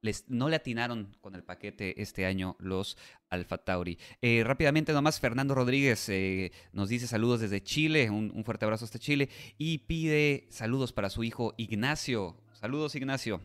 [0.01, 2.97] les, no le atinaron con el paquete este año los
[3.29, 3.97] Alfa Tauri.
[4.21, 8.09] Eh, rápidamente, nomás Fernando Rodríguez eh, nos dice saludos desde Chile.
[8.09, 9.29] Un, fuerte abrazo hasta Chile.
[9.57, 12.35] Y pide saludos para su hijo Ignacio.
[12.53, 13.41] Saludos, Ignacio.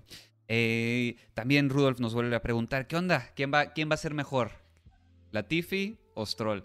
[0.49, 3.31] Eh, también Rudolf nos vuelve a preguntar: ¿qué onda?
[3.35, 4.51] ¿Quién va, quién va a ser mejor?
[5.31, 6.64] ¿Latifi o Stroll?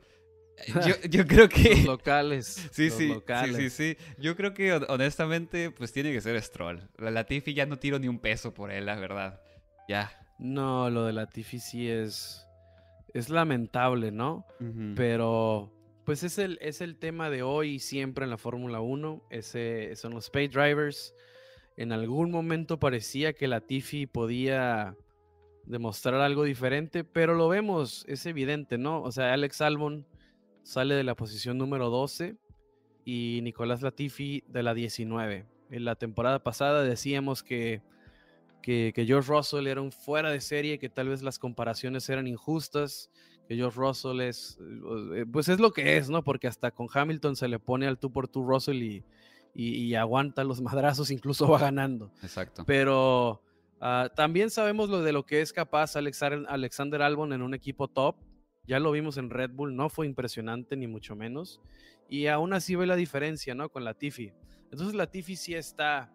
[1.09, 1.75] Yo, creo que.
[1.75, 2.69] Los locales.
[2.71, 3.13] Sí, sí,
[3.45, 3.97] sí, sí, sí.
[4.17, 6.89] Yo creo que honestamente, pues tiene que ser Stroll.
[6.97, 9.41] La Latifi ya no tiro ni un peso por él, la verdad.
[9.87, 10.11] Ya.
[10.39, 12.45] No, lo de Latifi sí es.
[13.13, 14.45] Es lamentable, ¿no?
[14.95, 15.71] Pero.
[16.05, 19.23] Pues es el, es el tema de hoy siempre en la Fórmula 1.
[19.29, 21.13] Ese, son los pay drivers.
[21.77, 24.95] En algún momento parecía que Latifi podía
[25.65, 29.01] demostrar algo diferente, pero lo vemos, es evidente, ¿no?
[29.01, 30.05] O sea, Alex Albon
[30.63, 32.37] sale de la posición número 12
[33.05, 35.45] y Nicolás Latifi de la 19.
[35.69, 37.81] En la temporada pasada decíamos que,
[38.61, 43.09] que, George Russell era un fuera de serie, que tal vez las comparaciones eran injustas,
[43.47, 44.59] que George Russell es,
[45.15, 46.23] eh, pues es lo que es, ¿no?
[46.23, 49.03] Porque hasta con Hamilton se le pone al tú por tú Russell y,
[49.53, 52.11] y, aguanta los madrazos, incluso va ganando.
[52.21, 52.63] Exacto.
[52.65, 53.41] Pero
[53.79, 58.15] ah, también sabemos lo de lo que es capaz Alexander Albon en un equipo top
[58.65, 61.61] ya lo vimos en Red Bull, no fue impresionante ni mucho menos.
[62.09, 63.69] Y aún así ve la diferencia, ¿no?
[63.69, 64.33] Con la Tiffy.
[64.71, 66.11] Entonces la Tiffy sí está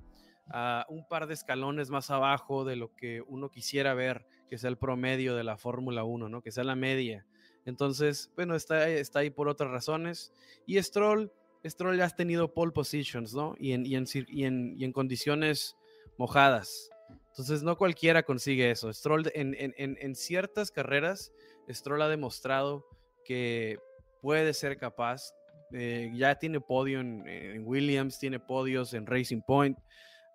[0.49, 4.71] a un par de escalones más abajo de lo que uno quisiera ver, que sea
[4.71, 6.43] el promedio de la Fórmula 1, ¿no?
[6.43, 7.27] Que sea la media.
[7.65, 10.33] Entonces, bueno, está, está ahí por otras razones.
[10.67, 11.33] Y Stroll,
[11.65, 13.57] Stroll ya has tenido pole positions, ¿no?
[13.59, 15.77] Y en, y en, y en, condiciones
[16.17, 16.91] mojadas.
[17.31, 18.93] Entonces, no cualquiera consigue eso.
[18.93, 21.33] Stroll en, en, en ciertas carreras
[21.69, 22.87] Stroll ha demostrado
[23.25, 23.79] que
[24.21, 25.33] puede ser capaz
[25.73, 29.79] eh, ya tiene podio en, Williams, tiene podios en Racing Point.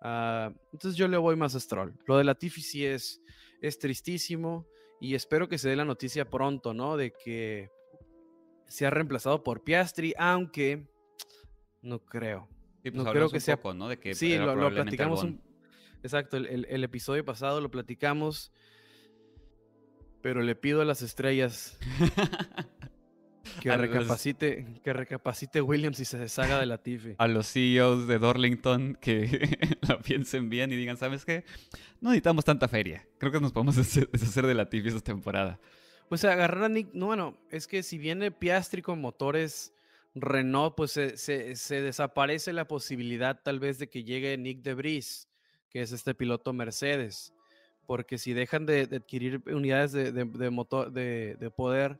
[0.02, 1.94] Ah, entonces yo le voy más a Stroll.
[2.06, 3.20] Lo de Latifi sí es,
[3.60, 4.66] es tristísimo
[5.00, 6.96] y espero que se dé la noticia pronto, ¿no?
[6.96, 7.70] De que
[8.68, 10.86] se ha reemplazado por Piastri, aunque
[11.80, 12.48] no creo.
[12.82, 13.56] Pues no creo que sea.
[13.56, 13.88] Poco, ¿no?
[13.88, 15.26] De que sí, lo, platicamos.
[16.02, 18.52] exacto, el, episodio pasado lo platicamos.
[20.22, 21.76] Pero le pido a las estrellas
[23.60, 27.16] que recapacite, que recapacite Williams y se deshaga de la Latifi.
[27.18, 31.44] A los CEOs de Dorlington que la piensen bien y digan, ¿sabes qué?
[32.00, 33.06] No necesitamos tanta feria.
[33.18, 33.76] Creo que nos podemos
[34.12, 35.58] deshacer de la Latifi esta temporada.
[36.08, 39.72] Pues agarrar a Nick, no, bueno, es que si viene Piastri con motores
[40.14, 45.28] Renault, pues se, desaparece la posibilidad tal vez de que llegue Nick de Debris,
[45.70, 47.32] que es este piloto Mercedes,
[47.86, 51.98] porque si dejan de, adquirir unidades de, motor, de, poder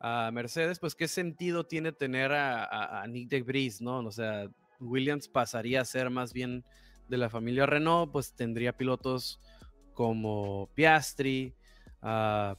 [0.00, 3.98] a Mercedes, pues qué sentido tiene tener a, Nick de Debris, ¿no?
[3.98, 4.48] O sea,
[4.80, 6.64] Williams pasaría a ser más bien
[7.08, 9.40] de la familia Renault, pues tendría pilotos
[9.94, 11.54] como Piastri,
[12.02, 12.54] uh,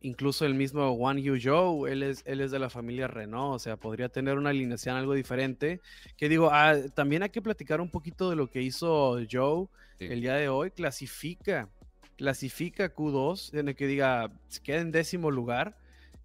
[0.00, 3.58] incluso el mismo Wang Yu Zhou, él es, él es de la familia Renault, o
[3.58, 5.80] sea, podría tener una alineación algo diferente.
[6.16, 10.20] Que digo, ah, también hay que platicar un poquito de lo que hizo Zhou el
[10.20, 11.68] día de hoy, clasifica,
[12.16, 15.76] clasifica Q2, en el que diga, se queda en décimo lugar,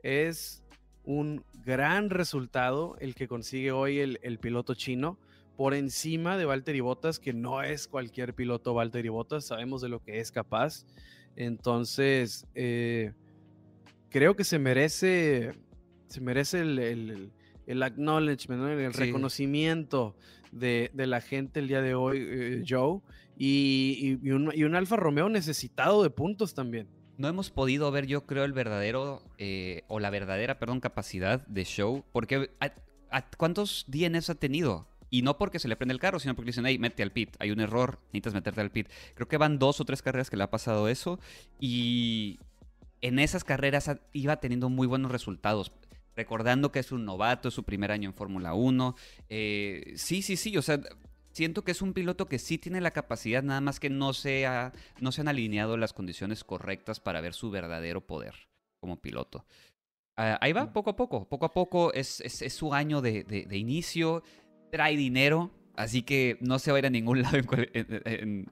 [0.03, 0.63] es
[1.03, 5.17] un gran resultado el que consigue hoy el, piloto chino
[5.57, 10.01] por encima de Valtteri Bottas, que no es cualquier piloto Valtteri Bottas, sabemos de lo
[10.01, 10.85] que es capaz.
[11.35, 13.13] Entonces, eh,
[14.09, 15.53] creo que se merece,
[16.07, 17.31] se merece el,
[17.67, 20.15] el, acknowledgement, el reconocimiento
[20.51, 23.01] de, la gente el día de hoy, eh, Joe,
[23.43, 26.87] y, un, Alfa Romeo necesitado de puntos también.
[27.17, 31.63] No hemos podido ver, yo creo, el verdadero, eh, o la verdadera, perdón, capacidad de
[31.65, 32.51] Show, porque
[33.37, 34.87] ¿cuántos DNS ha tenido?
[35.09, 37.35] Y no porque se le prende el carro, sino porque dicen, hey, mete al pit,
[37.39, 38.87] hay un error, necesitas meterte al pit.
[39.15, 41.19] Creo que van dos o tres carreras que le ha pasado eso.
[41.59, 42.39] Y,
[43.01, 45.71] en esas carreras iba teniendo muy buenos resultados.
[46.15, 48.95] Recordando que es un novato, es su primer año en Fórmula 1.
[49.29, 50.79] Eh, sí, sí, sí, o sea,
[51.31, 54.73] siento que es un piloto que sí tiene la capacidad, nada más que no, sea,
[54.99, 58.35] no se han alineado las condiciones correctas para ver su verdadero poder
[58.79, 59.45] como piloto.
[60.17, 64.23] Ah, ahí va, poco a poco, poco a poco es, su año de, inicio,
[64.71, 67.37] trae dinero, así que no se va a ir a ningún lado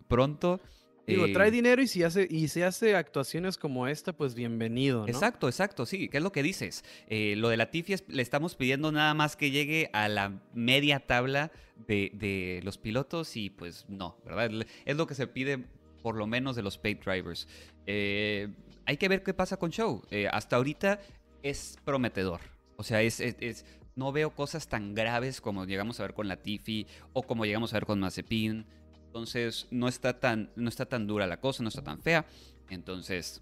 [0.07, 0.61] pronto.
[1.09, 5.01] Digo, trae eh, dinero y si hace y se hace actuaciones como esta, pues bienvenido.
[5.01, 5.07] ¿no?
[5.07, 6.07] Exacto, exacto, sí.
[6.09, 6.83] ¿Qué es lo que dices?
[7.07, 10.99] Eh, lo de la Tiffy le estamos pidiendo nada más que llegue a la media
[10.99, 11.51] tabla
[11.87, 14.65] de, los pilotos y pues no, ¿verdad?
[14.85, 15.65] Es lo que se pide
[16.01, 17.47] por lo menos de los paid drivers.
[17.85, 18.49] Eh,
[18.85, 20.03] hay que ver qué pasa con Show.
[20.31, 20.99] hasta ahorita
[21.43, 22.41] es prometedor.
[22.77, 26.87] O sea, es, no veo cosas tan graves como llegamos a ver con la Tiffy
[27.13, 28.65] o como llegamos a ver con Mazepin.
[29.09, 32.27] Entonces no está tan, no está tan dura la cosa, no está tan fea.
[32.69, 33.41] Entonces,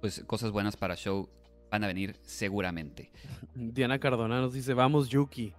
[0.00, 1.28] pues cosas buenas para Show
[1.68, 3.10] van a venir seguramente.
[3.56, 5.52] Diana Cardona nos dice, vamos Yuki.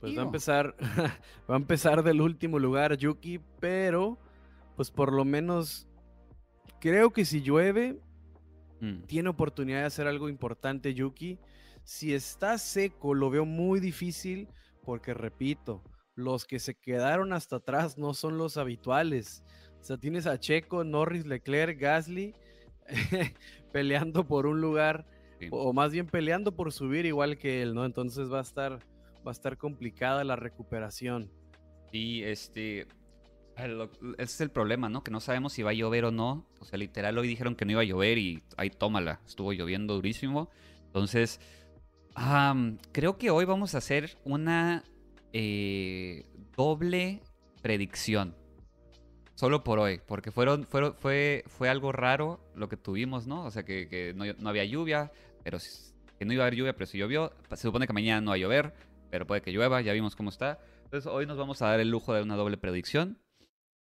[0.00, 0.74] Pues va a empezar,
[1.50, 4.18] va a empezar del último lugar Yuki, pero
[4.74, 5.86] pues por lo menos
[6.80, 8.00] creo que si llueve,
[8.80, 9.02] mm.
[9.02, 11.38] tiene oportunidad de hacer algo importante Yuki.
[11.84, 14.48] Si está seco, lo veo muy difícil
[14.82, 15.84] porque repito,
[16.20, 19.42] los que se quedaron hasta atrás no son los habituales.
[19.80, 22.34] O sea, tienes a Checo, Norris, Leclerc, Gasly
[23.72, 25.06] peleando por un lugar,
[25.50, 27.84] o más bien peleando por subir igual que él, ¿no?
[27.84, 28.78] Entonces va a estar,
[29.26, 31.30] va a estar complicada la recuperación.
[31.92, 32.86] Y este,
[34.18, 35.02] ese es el problema, ¿no?
[35.02, 36.46] Que no sabemos si va a llover o no.
[36.60, 39.94] O sea, literal, hoy dijeron que no iba a llover y ahí tómala, estuvo lloviendo
[39.94, 40.50] durísimo.
[40.86, 41.40] Entonces,
[42.92, 44.84] creo que hoy vamos a hacer una
[45.32, 47.22] eh, doble
[47.62, 48.34] predicción.
[49.34, 53.44] Solo por hoy, porque fueron, fueron, fue, fue algo raro lo que tuvimos, ¿no?
[53.44, 55.12] O sea, que, no, había lluvia,
[55.42, 55.58] pero
[56.18, 57.32] que no iba a haber lluvia, pero si llovió.
[57.50, 58.74] Se supone que mañana no va a llover,
[59.10, 60.58] pero puede que llueva, ya vimos cómo está.
[60.84, 63.18] Entonces hoy nos vamos a dar el lujo de una doble predicción.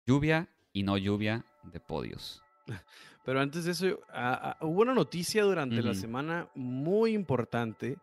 [0.05, 2.41] Lluvia y no lluvia de podios.
[3.25, 3.99] Pero antes de eso,
[4.61, 7.97] hubo una noticia durante la semana muy importante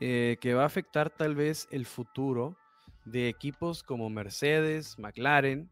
[0.00, 2.56] eh, que va a afectar tal vez el futuro
[3.04, 5.68] de equipos como Mercedes, McLaren,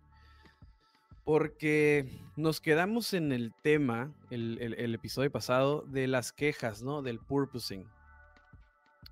[1.24, 7.02] porque nos quedamos en el tema, el, episodio pasado, de las quejas, ¿no?
[7.02, 7.84] Del purposing.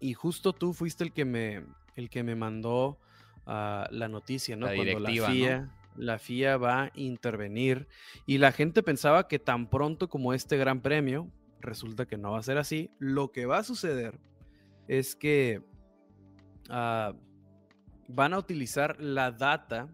[0.00, 2.98] Y justo tú fuiste el que me, el que me mandó
[3.46, 4.66] ah, la noticia, ¿no?
[4.66, 7.86] Cuando la FIA, la FIA va a intervenir
[8.26, 12.38] y la gente pensaba que tan pronto como este gran premio, resulta que no va
[12.40, 12.90] a ser así.
[12.98, 14.18] Lo que va a suceder
[14.88, 15.62] es que
[16.68, 17.14] ah,
[18.08, 19.88] van a utilizar la data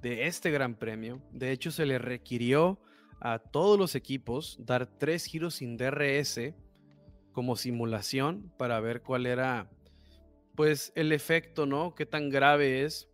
[0.00, 1.22] de este Gran Premio.
[1.32, 2.80] De hecho, se le requirió
[3.20, 6.54] a todos los equipos dar tres giros sin DRS
[7.32, 9.70] como simulación para ver cuál era
[10.54, 11.94] pues el efecto, ¿no?
[11.94, 13.08] Qué tan grave es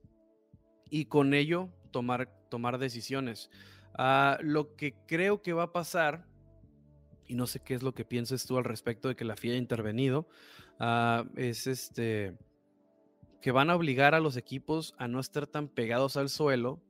[0.91, 3.51] y con ello tomar, tomar decisiones.
[3.95, 6.27] Ah, lo que creo que va a pasar,
[7.27, 9.53] y no sé qué es lo que pienses tú al respecto de que la FIA
[9.53, 10.29] haya intervenido,
[10.79, 12.35] ah, es este
[13.41, 16.81] que van a obligar a los equipos a no estar tan pegados al suelo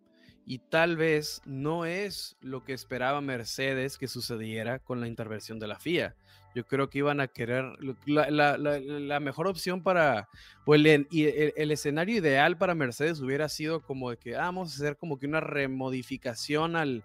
[0.47, 5.67] y tal vez no es lo que esperaba Mercedes que sucediera con la intervención de
[5.67, 6.17] la FIA.
[6.55, 7.67] Yo creo que iban a querer
[8.07, 10.31] la, mejor opción para,
[10.65, 14.75] o el, el, escenario ideal para Mercedes hubiera sido como de que ah, vamos a
[14.77, 17.05] hacer como que una remodificación al,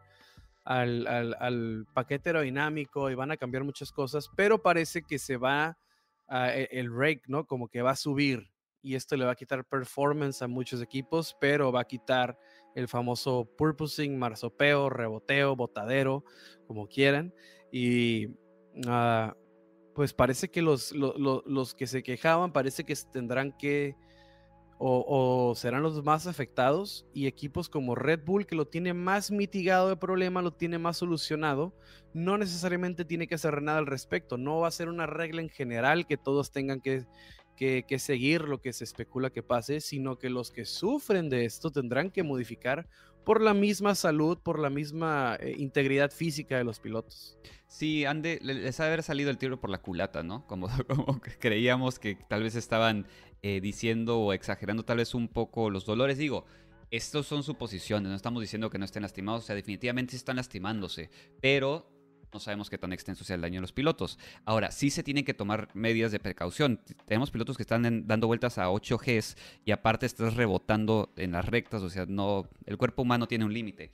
[0.64, 1.06] al,
[1.38, 5.78] al, paquete aerodinámico y van a cambiar muchas cosas, pero parece que se va
[6.30, 7.46] e, el rake, ¿no?
[7.46, 8.54] Como que va a subir
[8.84, 12.38] y esto le va a quitar performance a muchos equipos, pero va a quitar
[12.76, 16.26] el famoso purposing, marsopeo, reboteo, botadero,
[16.68, 17.34] como quieran.
[17.72, 18.28] Y
[18.88, 19.36] ah,
[19.96, 23.96] pues parece que los, los, que se quejaban, parece que tendrán que,
[24.86, 29.92] o, serán los más afectados, y equipos como Red Bull, que lo tiene más mitigado
[29.92, 31.74] el problema, lo tiene más solucionado,
[32.14, 35.50] no necesariamente tiene que hacer nada al respecto, no va a ser una regla en
[35.50, 37.06] general que todos tengan que,
[37.56, 41.72] que, seguir lo que se especula que pase, sino que los que sufren de esto
[41.72, 42.90] tendrán que modificar
[43.24, 47.38] por la misma salud, por la misma eh, integridad física de los pilotos.
[47.68, 50.46] Sí, Ande, les ha haber salido el tiro por la culata, ¿no?
[50.46, 50.68] Como
[51.40, 53.08] creíamos que tal vez estaban
[53.46, 56.18] eh, diciendo o exagerando tal vez un poco los dolores.
[56.18, 56.46] Digo,
[56.92, 61.10] estos son suposiciones, no estamos diciendo que no estén lastimados, o sea, definitivamente están lastimándose,
[61.42, 61.92] pero
[62.34, 64.18] no sabemos qué tan extenso sea el daño a los pilotos.
[64.46, 66.82] Ahora, sí se tienen que tomar medidas de precaución.
[67.06, 69.36] Tenemos pilotos que están dando vueltas a 8 Gs
[69.66, 73.54] y aparte estás rebotando en las rectas, o sea, no, el cuerpo humano tiene un
[73.54, 73.92] límite.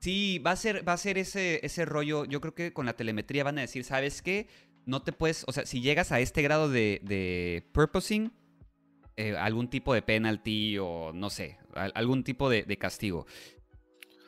[0.00, 2.26] sí, va a ser, va a ser ese, ese rollo.
[2.26, 4.46] Yo creo que con la telemetría van a decir, ¿sabes qué?
[4.86, 8.32] No te puedes, o sea, si llegas a este grado de, de purposing,
[9.16, 13.26] eh, algún tipo de penalty o no sé, algún tipo de, de castigo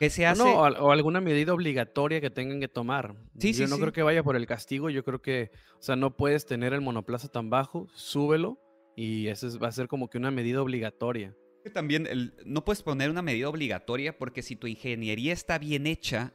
[0.09, 0.41] se hace?
[0.41, 3.15] o, alguna medida obligatoria que tengan que tomar.
[3.37, 6.15] Sí, yo no creo que vaya por el castigo, yo creo que, o sea, no
[6.15, 8.57] puedes tener el monoplaza tan bajo, súbelo
[8.95, 11.35] y eso va a ser como que una medida obligatoria.
[11.73, 16.33] También el, no puedes poner una medida obligatoria porque si tu ingeniería está bien hecha,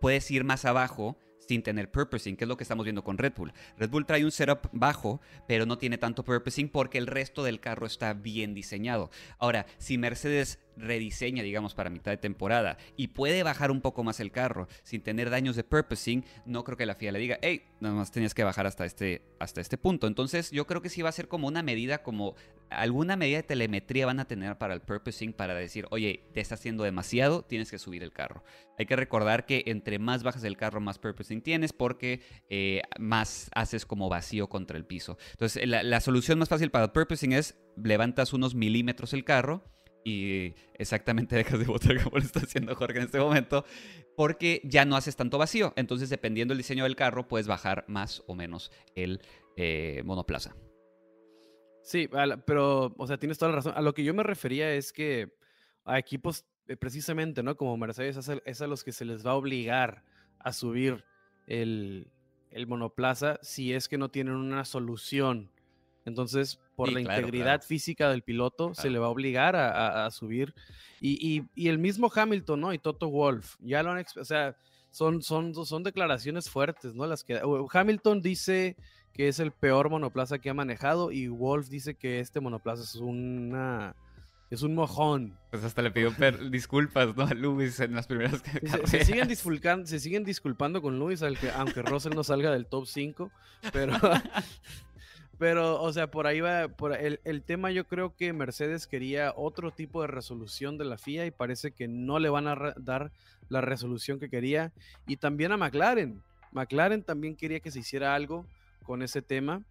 [0.00, 3.34] puedes ir más abajo sin tener purposing, que es lo que estamos viendo con Red
[3.36, 3.52] Bull.
[3.78, 7.60] Red Bull trae un setup bajo, pero no tiene tanto purposing porque el resto del
[7.60, 9.10] carro está bien diseñado.
[9.38, 14.20] Ahora, si Mercedes rediseña, digamos, para mitad de temporada y puede bajar un poco más
[14.20, 17.64] el carro sin tener daños de purposing, no creo que la FIA le diga, hey,
[17.80, 20.06] nada más tenías que bajar hasta este, hasta este punto.
[20.06, 22.34] Entonces, yo creo que sí va a ser como una medida, como
[22.70, 26.54] alguna medida de telemetría van a tener para el purposing para decir, oye, te está
[26.54, 28.44] haciendo demasiado, tienes que subir el carro.
[28.78, 32.20] Hay que recordar que entre más bajas el carro, más purposing tienes porque
[32.50, 35.18] eh, más haces como vacío contra el piso.
[35.32, 39.64] Entonces, la, la solución más fácil para el purposing es levantas unos milímetros el carro
[40.06, 43.64] y exactamente dejas de botar como lo está haciendo Jorge en este momento,
[44.16, 45.72] porque ya no haces tanto vacío.
[45.76, 49.20] Entonces, dependiendo del diseño del carro, puedes bajar más o menos el
[49.56, 50.54] eh, monoplaza.
[51.82, 52.08] Sí,
[52.46, 53.72] pero, o sea, tienes toda la razón.
[53.76, 55.34] A lo que yo me refería es que
[55.84, 57.56] a equipos, eh, precisamente, ¿no?
[57.56, 60.04] Como Mercedes, es a los que se les va a obligar
[60.38, 61.04] a subir
[61.48, 62.12] el,
[62.50, 65.50] el monoplaza si es que no tienen una solución
[66.06, 70.54] entonces, por la integridad física del piloto, se le va a obligar a, subir.
[71.00, 72.72] Y, el mismo Hamilton, ¿no?
[72.72, 74.56] Y Toto Wolf, ya lo han, o sea,
[74.90, 77.06] son, son, son declaraciones fuertes, ¿no?
[77.06, 77.40] Las que
[77.72, 78.76] Hamilton dice
[79.12, 82.94] que es el peor monoplaza que ha manejado y Wolf dice que este monoplaza es
[82.96, 83.96] una
[84.50, 85.36] es un mojón.
[85.50, 86.12] Pues hasta le pidió
[86.50, 87.24] disculpas, ¿no?
[87.24, 91.82] A Luis en las primeras se, se, siguen disculpando, se siguen disculpando con Luis, aunque
[91.82, 93.32] Russell no salga del top 5,
[93.72, 93.94] pero,
[95.38, 99.34] Pero, o sea, por ahí va, por el, el, tema yo creo que Mercedes quería
[99.36, 103.12] otro tipo de resolución de la FIA y parece que no le van a dar
[103.50, 104.72] la resolución que quería.
[105.06, 106.22] Y también a McLaren.
[106.52, 108.46] McLaren también quería que se hiciera algo
[108.84, 109.62] con ese tema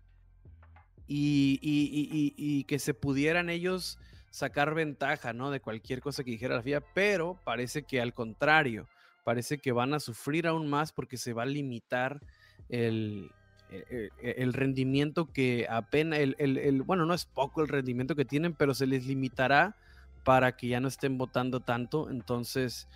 [1.07, 3.97] y, y, y, que se pudieran ellos
[4.29, 5.49] sacar ventaja, ¿no?
[5.49, 8.87] De cualquier cosa que dijera la FIA, pero parece que al contrario,
[9.23, 12.19] parece que van a sufrir aún más porque se va a limitar
[12.69, 13.31] el,
[13.89, 18.53] e, e, el rendimiento que apenas, el, bueno, no es poco el rendimiento que tienen,
[18.53, 19.75] pero se les limitará
[20.23, 22.09] para que ya no estén votando tanto.
[22.09, 22.87] Entonces,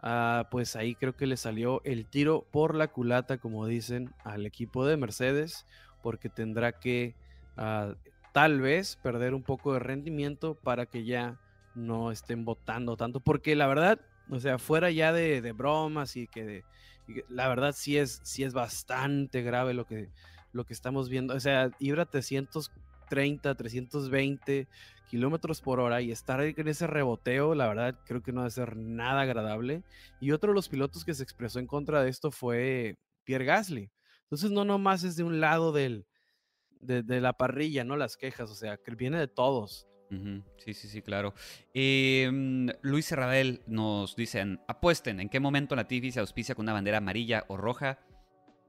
[0.00, 4.46] ah, pues ahí creo que le salió el tiro por la culata, como dicen, al
[4.46, 5.66] equipo de Mercedes,
[6.02, 7.14] porque tendrá que
[7.56, 7.94] ah,
[8.32, 11.38] tal vez perder un poco de rendimiento para que ya
[11.74, 16.64] no estén votando tanto, porque la verdad, o sea, fuera ya de, bromas y que,
[17.28, 20.10] la verdad sí es, sí es bastante grave lo que,
[20.52, 24.68] lo que estamos viendo, o sea, Ibra 330, 320
[25.08, 28.50] kilómetros por hora y estar en ese reboteo, la verdad creo que no va a
[28.50, 29.82] ser nada agradable.
[30.20, 33.90] Y otro de los pilotos que se expresó en contra de esto fue Pierre Gasly.
[34.22, 36.06] Entonces no nomás es de un lado del,
[36.80, 37.96] de, la parrilla, ¿no?
[37.96, 39.86] Las quejas, o sea, que viene de todos.
[40.58, 41.34] Sí, sí, sí, claro.
[41.74, 46.72] Em, Luis Serradel nos dicen, apuesten, ¿en qué momento la TV se auspicia con una
[46.72, 47.98] bandera amarilla o roja?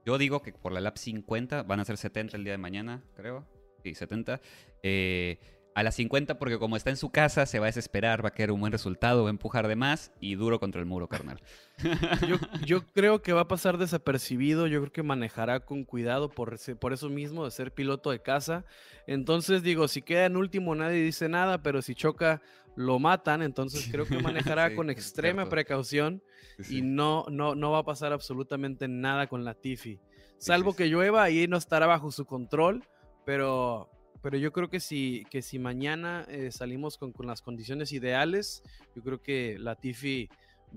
[0.06, 3.04] Yo digo que por la lap 50 van a ser 70 el día de mañana,
[3.14, 3.46] creo.
[3.82, 4.40] Sí, 70.
[4.82, 5.38] Eh,
[5.74, 8.32] a las 50 porque como está en su casa se va a desesperar, va a
[8.32, 11.40] querer un buen resultado, va a empujar de más y duro contra el muro, carnal.
[12.66, 16.92] Yo, creo que va a pasar desapercibido, yo creo que manejará con cuidado por, por
[16.92, 18.64] eso mismo de ser piloto de casa.
[19.08, 22.40] Entonces digo, si queda en último nadie dice nada, pero si choca
[22.76, 26.22] lo matan, entonces creo que manejará con extrema precaución
[26.68, 29.98] y no, no, no va a pasar absolutamente nada con la Tifi.
[30.38, 32.84] Salvo que llueva, ahí no estará bajo su control,
[33.24, 33.90] pero
[34.24, 38.62] pero yo creo que si, que si mañana eh, salimos con, con, las condiciones ideales,
[38.96, 39.76] yo creo que la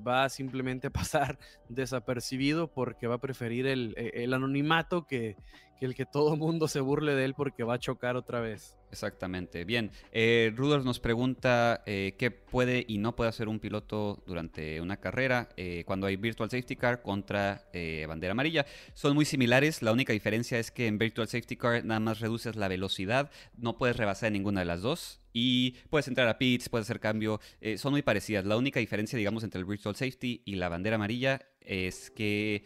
[0.05, 1.39] Va a simplemente pasar
[1.69, 5.35] desapercibido porque va a preferir el, e, el anonimato que,
[5.77, 8.77] que el que todo mundo se burle de él porque va a chocar otra vez.
[8.91, 9.65] Exactamente.
[9.65, 14.79] Bien, eh, Rudolf nos pregunta eh, qué puede y no puede hacer un piloto durante
[14.81, 18.65] una carrera eh, cuando hay Virtual Safety Car contra eh, bandera amarilla.
[18.93, 22.55] Son muy similares, la única diferencia es que en Virtual Safety Car nada más reduces
[22.55, 26.87] la velocidad, no puedes rebasar ninguna de las dos y puedes entrar a pits, puedes
[26.87, 27.39] hacer cambio,
[27.77, 28.43] son muy parecidas.
[28.43, 32.63] La única diferencia, digamos, entre el Virtual Safety y la bandera amarilla es que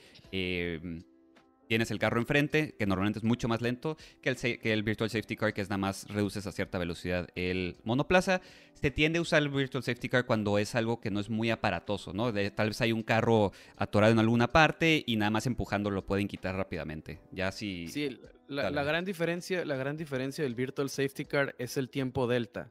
[1.72, 5.09] tienes el carro enfrente, que normalmente es mucho más lento que el, que el Virtual
[5.09, 8.41] Safety Car, que es nada más reduces a cierta velocidad el monoplaza.
[8.74, 11.49] Se tiende a usar el Virtual Safety Car cuando es algo que no es muy
[11.49, 12.34] aparatoso, ¿no?
[12.51, 16.28] tal vez hay un carro atorado en alguna parte y nada más empujando lo pueden
[16.28, 17.22] quitar rápidamente.
[17.32, 17.88] Ya si...
[17.88, 18.19] Sí,
[18.49, 22.69] la, gran diferencia, la gran diferencia del Virtual Safety Car es el tiempo delta.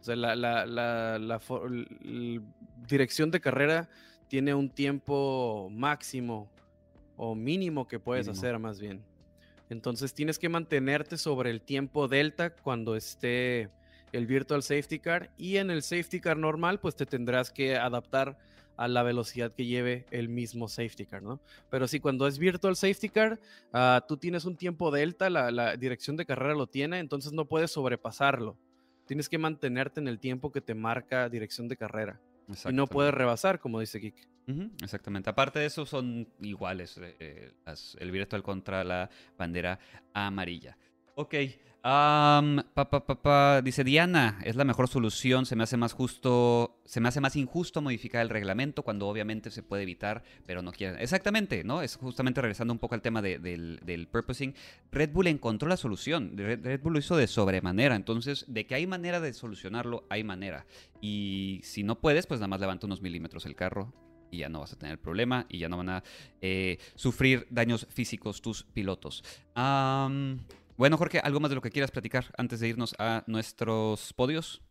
[0.00, 1.40] O sea, la, la
[2.88, 3.88] dirección de carrera
[4.26, 6.51] tiene un tiempo máximo
[7.24, 9.00] o mínimo que puedes hacer más bien.
[9.70, 13.70] Entonces tienes que mantenerte sobre el tiempo delta cuando esté
[14.10, 18.36] el virtual safety car y en el safety car normal pues te tendrás que adaptar
[18.76, 21.40] a la velocidad que lleve el mismo safety car, ¿no?
[21.70, 23.38] Pero si cuando es virtual safety car,
[23.72, 27.44] ah, tú tienes un tiempo delta, la, la, dirección de carrera lo tiene, entonces no
[27.44, 28.58] puedes sobrepasarlo.
[29.06, 32.20] Tienes que mantenerte en el tiempo que te marca dirección de carrera.
[32.68, 34.32] Y no puedes rebasar, como dice Kik
[34.82, 35.30] exactamente.
[35.30, 37.52] Aparte de eso, son iguales eh, eh,
[37.98, 39.78] el virtual contra la bandera
[40.12, 40.76] amarilla.
[41.14, 41.34] Ok.
[43.64, 47.34] Dice Diana, es la mejor solución, se me hace más justo, se me hace más
[47.34, 51.00] injusto modificar el reglamento cuando obviamente se puede evitar, pero no quieren.
[51.00, 51.82] Exactamente, ¿no?
[51.82, 54.54] Es justamente regresando un poco al tema del, del, purposing.
[54.92, 58.86] Red Bull encontró la solución, Red Bull lo hizo de sobremanera, entonces de que hay
[58.86, 60.66] manera de solucionarlo, hay manera.
[61.00, 63.92] Y si no puedes, pues nada más levanta unos milímetros el carro
[64.32, 66.02] y ya no vas a tener problema y ya no van a
[66.40, 69.22] eh, sufrir daños físicos tus pilotos.
[70.76, 74.62] Bueno, Jorge, ¿algo más de lo que quieras platicar antes de irnos a nuestros podios?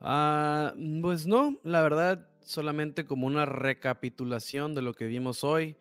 [0.00, 0.72] Ah,
[1.02, 5.76] pues no, la verdad, solamente como una recapitulación de lo que vimos hoy.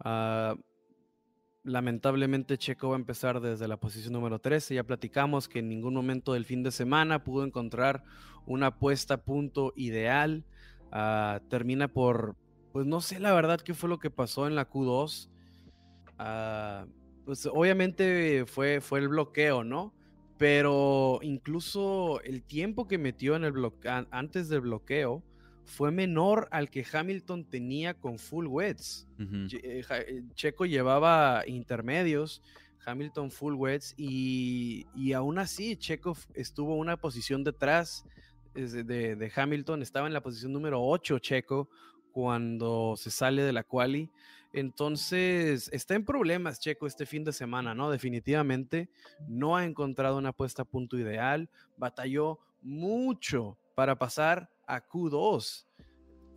[0.00, 0.54] Ah,
[1.64, 4.74] lamentablemente Checo va a empezar desde la posición número 13.
[4.74, 8.04] Ya platicamos que en ningún momento del fin de semana pudo encontrar
[8.46, 10.44] una puesta a punto ideal.
[10.90, 12.36] Ah, termina por,
[12.72, 15.28] pues no sé la verdad qué fue lo que pasó en la Q2.
[16.18, 16.86] Ah,
[17.28, 19.92] pues obviamente fue, fue el bloqueo, ¿no?
[20.38, 23.52] Pero incluso el tiempo que metió en el
[24.10, 25.22] antes del bloqueo
[25.66, 29.06] fue menor al que Hamilton tenía con full wets.
[29.18, 32.40] Eh, eh, Checo llevaba intermedios,
[32.86, 38.06] Hamilton full wets y, y aún así Checo estuvo una posición detrás
[38.54, 41.68] de, Hamilton, estaba en la posición número 8 Checo
[42.10, 44.10] cuando se sale de la quali.
[44.58, 47.90] Entonces, está en problemas Checo este fin de semana, ¿no?
[47.90, 48.90] Definitivamente
[49.28, 55.66] no ha encontrado una puesta a punto ideal, batalló mucho para pasar a Q2.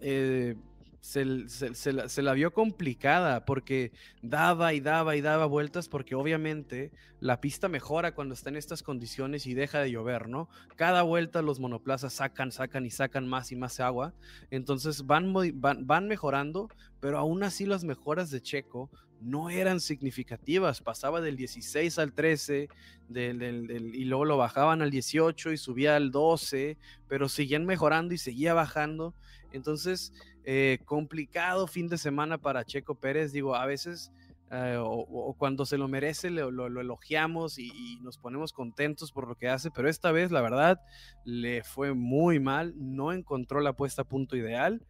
[0.01, 0.55] Eh,
[1.01, 3.91] se, la, vio complicada porque
[4.21, 8.83] daba y daba y daba vueltas porque obviamente la pista mejora cuando está en estas
[8.83, 10.47] condiciones y deja de llover, ¿no?
[10.75, 14.13] Cada vuelta los monoplazas sacan, sacan y sacan más y más agua.
[14.51, 18.89] Entonces van, van, van mejorando, pero aún así las mejoras de Checo
[19.21, 20.81] no eran significativas.
[20.81, 22.69] Pasaba del 16 al 13
[23.09, 26.77] y luego lo bajaban al 18 y subía al 12,
[27.07, 29.13] pero seguían mejorando y seguía bajando.
[29.53, 30.13] Entonces,
[30.43, 33.31] eh, complicado fin de semana para Checo Pérez.
[33.31, 34.11] Digo, a veces
[34.53, 39.47] eh, o, cuando se lo merece lo, elogiamos y, nos ponemos contentos por lo que
[39.47, 40.81] hace, pero esta vez la verdad
[41.23, 44.85] le fue muy mal, no encontró la puesta a punto ideal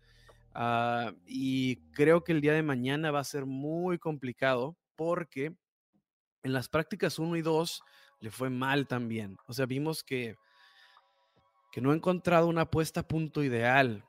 [0.55, 5.53] ah, y creo que el día de mañana va a ser muy complicado porque
[6.41, 7.83] en las prácticas 1 y 2
[8.19, 9.37] le fue mal también.
[9.45, 10.37] O sea, vimos que,
[11.71, 14.03] que no ha encontrado una puesta a punto ideal.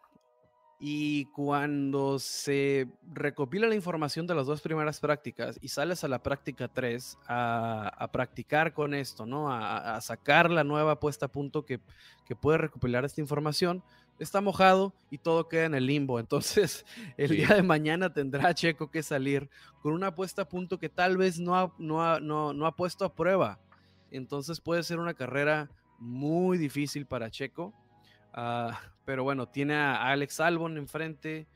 [0.85, 6.24] Y cuando se recopila la información de las dos primeras prácticas y sales a la
[6.24, 9.53] práctica 3 a, practicar con esto, ¿no?
[9.53, 11.78] A, sacar la nueva puesta a punto que,
[12.26, 13.85] que, puede recopilar esta información,
[14.18, 16.18] está mojado y todo queda en el limbo.
[16.18, 16.85] Entonces,
[17.16, 19.49] el día de mañana tendrá Checo que salir
[19.83, 23.05] con una puesta a punto que tal vez no ha, no no, no ha puesto
[23.05, 23.61] a prueba.
[24.11, 25.70] Entonces puede ser una carrera
[26.01, 27.72] muy difícil para Checo.
[28.35, 28.72] Uh,
[29.05, 31.47] pero bueno, tiene a Alex Albon enfrente,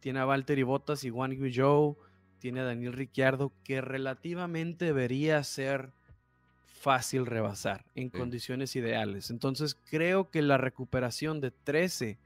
[0.00, 1.94] tiene a Valtteri Bottas y Juan Joe,
[2.38, 5.92] tiene a Daniel Ricciardo, que relativamente debería ser
[6.64, 9.30] fácil rebasar en condiciones ideales.
[9.30, 12.18] Entonces creo que la recuperación de 13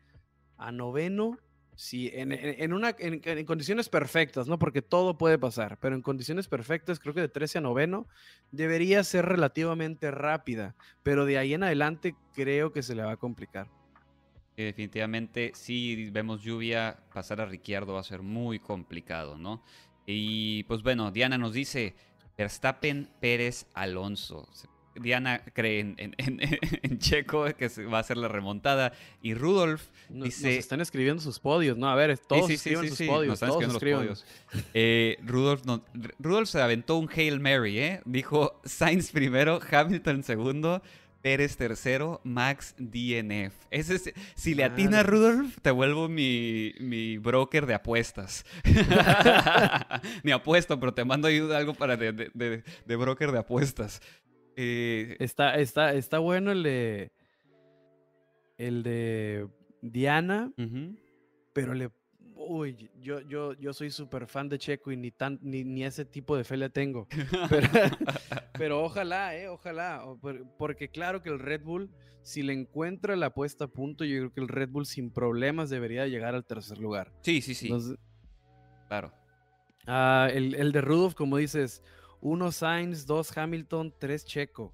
[0.58, 1.38] a noveno,
[1.74, 4.58] si en, una, en, condiciones perfectas, ¿no?
[4.58, 8.06] Porque todo puede pasar, pero en condiciones perfectas, creo que de 13 a noveno
[8.50, 13.16] debería ser relativamente rápida, pero de ahí en adelante creo que se le va a
[13.16, 13.68] complicar
[14.56, 19.62] definitivamente, si vemos lluvia, pasar a Ricciardo va a ser muy complicado, ¿no?
[20.06, 21.94] Y pues bueno, Diana nos dice,
[22.36, 24.48] Verstappen, Pérez, Alonso.
[24.94, 26.14] Diana cree en,
[26.98, 28.92] Checo que va a ser la remontada.
[29.22, 30.48] Y Rudolf dice.
[30.48, 31.88] Nos están escribiendo sus podios, ¿no?
[31.88, 33.40] A ver, todos sí, sí, sus podios.
[33.40, 34.26] Nos están escribiendo los podios.
[34.74, 35.62] Eh, Rudolf,
[36.18, 38.00] Rudolf se aventó un Hail Mary, ¿eh?
[38.04, 40.82] Dijo Sainz primero, Hamilton segundo,
[41.22, 43.54] Pérez tercero, Max DNF.
[43.70, 48.44] Ese si le atina a Rudolf, te vuelvo mi, broker de apuestas.
[50.24, 54.02] Ni apuesto, pero te mando ayuda algo para de, broker de apuestas.
[54.56, 57.12] Eh, está, está, está bueno el de.
[58.58, 59.48] El de
[59.80, 60.52] Diana,
[61.52, 61.90] pero le
[62.48, 66.36] uy, yo, yo, yo soy súper fan de Checo y ni, tan, ni, ese tipo
[66.36, 67.08] de fe le tengo.
[68.52, 70.04] Pero, ojalá, eh, ojalá.
[70.58, 71.90] Porque claro que el Red Bull,
[72.22, 75.70] si le encuentra la puesta a punto, yo creo que el Red Bull sin problemas
[75.70, 77.12] debería llegar al tercer lugar.
[77.22, 77.70] Sí, sí, sí.
[78.88, 79.12] claro.
[79.86, 81.82] Ah, el, el de Rudolph, como dices,
[82.22, 84.72] uno Sainz, dos Hamilton, tres Checo.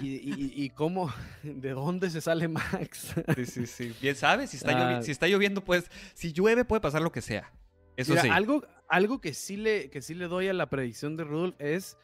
[0.00, 3.14] y, cómo, de dónde se sale Max.
[3.36, 3.94] sí, sí, sí.
[4.00, 5.02] Bien sabes, si está, lloviendo, ah.
[5.02, 7.52] si está lloviendo, pues, si llueve puede pasar lo que sea.
[7.96, 8.28] Eso sí.
[8.28, 11.98] Algo, algo que, sí le, que sí le doy a la predicción de Rudolf es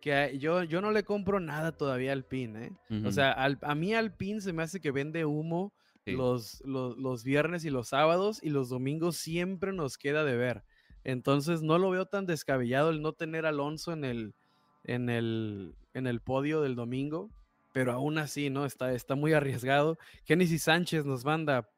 [0.00, 2.72] que yo, yo no le compro nada todavía al PIN, ¿eh?
[3.04, 5.74] O sea, a mí al PIN se me hace que vende humo
[6.06, 10.64] los, los, los, viernes y los sábados y los domingos siempre nos queda de ver.
[11.04, 14.34] Entonces no lo veo tan descabellado el no tener a Alonso en el,
[14.84, 17.30] en el, en el podio del domingo,
[17.72, 18.66] pero aún así, ¿no?
[18.66, 19.98] Está, está muy arriesgado.
[20.24, 21.68] Genesis Sánchez nos manda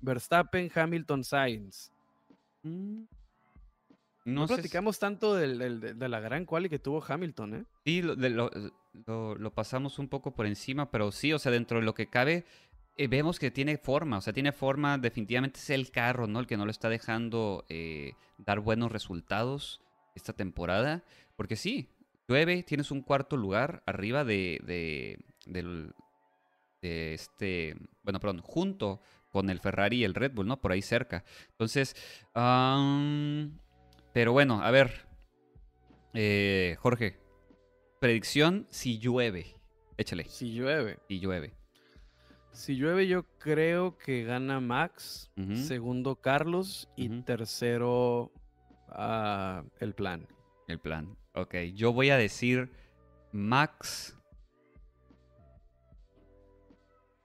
[0.00, 1.92] Verstappen, Hamilton, Sainz.
[2.62, 3.04] Mm.
[4.24, 7.64] No, platicamos tanto de la gran quali que tuvo Hamilton, ¿eh?
[7.84, 12.08] Sí, lo, pasamos un poco por encima, pero sí, o sea, dentro de lo que
[12.08, 12.44] cabe,
[12.96, 16.40] eh, vemos que tiene forma, o sea, tiene forma, definitivamente es el carro, ¿no?
[16.40, 19.80] El que no lo está dejando eh, dar buenos resultados
[20.14, 21.04] esta temporada,
[21.36, 21.90] porque sí,
[22.28, 25.92] llueve, tienes un cuarto lugar arriba de, de
[26.82, 30.60] este, bueno, perdón, junto con el Ferrari y el Red Bull, ¿no?
[30.60, 31.24] Por ahí cerca.
[31.50, 31.94] Entonces,
[34.12, 35.06] pero bueno, a ver,
[36.14, 37.18] eh, Jorge,
[38.00, 39.54] predicción si llueve.
[39.96, 40.24] Échale.
[40.24, 40.98] Si llueve.
[41.08, 41.59] Si llueve.
[42.52, 48.32] Si llueve, yo creo que gana Max, segundo Carlos y tercero
[48.88, 50.26] ah, el plan.
[50.66, 51.16] El plan.
[51.34, 52.70] Ok, yo voy a decir
[53.32, 54.16] Max.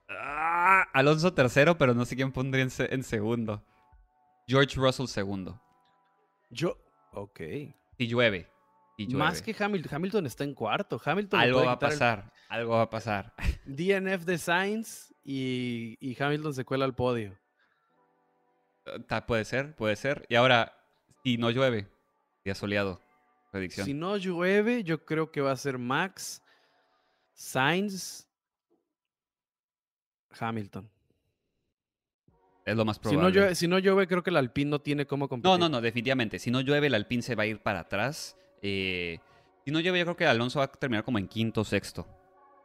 [0.08, 3.64] Ah, Alonso tercero, pero no sé quién pondría en, segundo.
[4.46, 5.60] George Russell segundo.
[6.50, 6.78] Yo,
[7.12, 7.40] ok.
[7.98, 8.48] Y llueve.
[9.10, 9.94] Más que Hamilton.
[9.94, 11.00] Hamilton está en cuarto.
[11.04, 12.32] Hamilton algo va a pasar.
[12.48, 13.34] Algo va a pasar.
[13.66, 17.36] DNF de Sainz y, y Hamilton se cuela al podio.
[19.08, 20.24] Ta- Puede ser, puede ser.
[20.28, 20.72] Y ahora,
[21.24, 21.88] si no llueve,
[22.44, 23.00] día soleado,
[23.50, 23.84] predicción.
[23.86, 26.40] Si no llueve, yo creo que va a ser Max,
[27.34, 28.28] Sainz,
[30.38, 30.88] Hamilton.
[32.64, 33.22] es lo más Si probable.
[33.22, 35.50] no, llueve, si no llueve, creo que el Alpine no tiene cómo competir.
[35.50, 36.38] No, no, no, definitivamente.
[36.38, 38.36] Si no llueve, el Alpine se va a ir para atrás.
[38.62, 39.18] Eh,
[39.64, 42.06] si no llueve, yo creo que Alonso va a terminar como en quinto o sexto,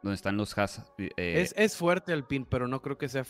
[0.02, 0.82] donde están los Haas.
[0.98, 3.24] eh, Es, es fuerte Alpine, pero no creo que sea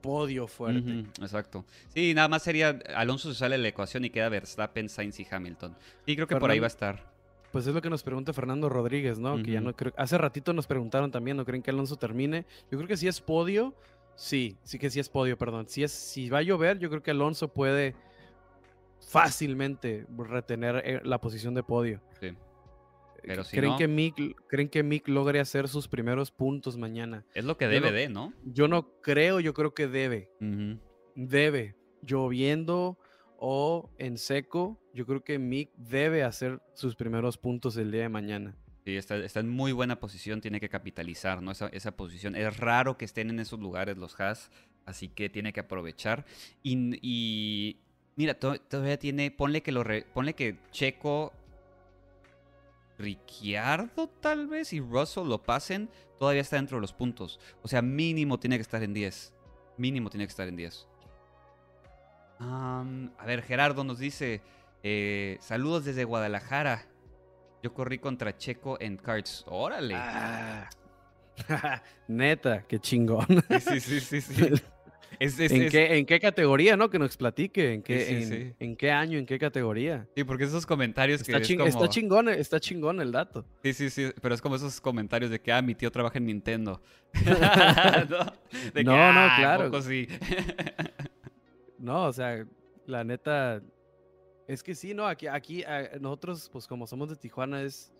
[0.00, 1.00] podio fuerte.
[1.20, 1.64] Exacto.
[1.88, 5.26] Sí, nada más sería Alonso se sale de la ecuación y queda Verstappen, Sainz y
[5.30, 5.76] Hamilton.
[6.04, 7.14] Y creo que por ahí va a estar.
[7.52, 9.40] Pues es lo que nos pregunta Fernando Rodríguez, ¿no?
[9.42, 9.92] Que ya no creo.
[9.96, 12.44] Hace ratito nos preguntaron también, ¿no creen que Alonso termine?
[12.70, 13.74] Yo creo que si es podio,
[14.16, 15.66] sí, sí que sí es podio, perdón.
[15.68, 17.94] Si es, si va a llover, yo creo que Alonso puede
[19.08, 22.00] fácilmente retener eh, la posición de podio.
[22.20, 22.32] Sí.
[23.26, 27.24] Pero si ¿Creen, no- que Mick, ¿Creen que Mick logre hacer sus primeros puntos mañana?
[27.34, 28.32] Es lo que debe no- de, ¿no?
[28.44, 30.30] Yo no creo, yo creo que debe.
[31.14, 31.76] Debe.
[32.02, 32.98] Lloviendo
[33.38, 38.08] o en seco, yo creo que Mick debe hacer sus primeros puntos el día de
[38.08, 38.56] mañana.
[38.84, 41.50] Sí, está, está en muy buena posición, tiene que capitalizar, ¿no?
[41.52, 42.36] Esa, esa posición.
[42.36, 44.50] Es raro que estén en esos lugares los Haas,
[44.84, 46.26] así que tiene que aprovechar.
[46.62, 47.80] Y, y
[48.16, 51.32] mira, to- todavía tiene, ponle que lo re- ponle que Checo,
[52.98, 57.40] Ricciardo tal vez y Russell lo pasen, todavía está dentro de los puntos.
[57.62, 59.32] O sea, mínimo tiene que estar en 10.
[59.76, 60.86] Mínimo tiene que estar en 10.
[62.38, 64.42] Am, a ver, Gerardo nos dice,
[64.82, 66.86] eh, saludos desde Guadalajara.
[67.62, 69.44] Yo corrí contra Checo en karts.
[69.46, 69.94] Órale.
[69.96, 70.68] Ah.
[72.08, 73.26] Neta, qué chingón.
[73.48, 74.20] Sí, sí, sí, sí.
[74.20, 74.62] sí.
[75.18, 76.90] Es- es- ¿En, es- qué, ¿En qué categoría, no?
[76.90, 77.72] Que nos platique.
[77.74, 78.54] ¿En qué, sí, en, sí.
[78.58, 80.06] en qué año, en qué categoría?
[80.16, 81.68] Sí, porque esos comentarios que Está, ching- como...
[81.68, 83.44] está chingón, está chingón el dato.
[83.62, 86.26] Sí, sí, sí, pero es como esos comentarios de que, ah, mi tío trabaja en
[86.26, 86.80] Nintendo.
[88.08, 88.72] ¿No?
[88.72, 89.64] Que, No, "Ah, ¿a claro.
[89.70, 90.08] poco sí?"
[91.78, 92.46] No, o sea,
[92.86, 93.60] la neta.
[94.46, 95.06] Es que sí, ¿no?
[95.06, 95.64] Aquí, aquí
[96.00, 97.92] nosotros, pues como somos de Tijuana, es,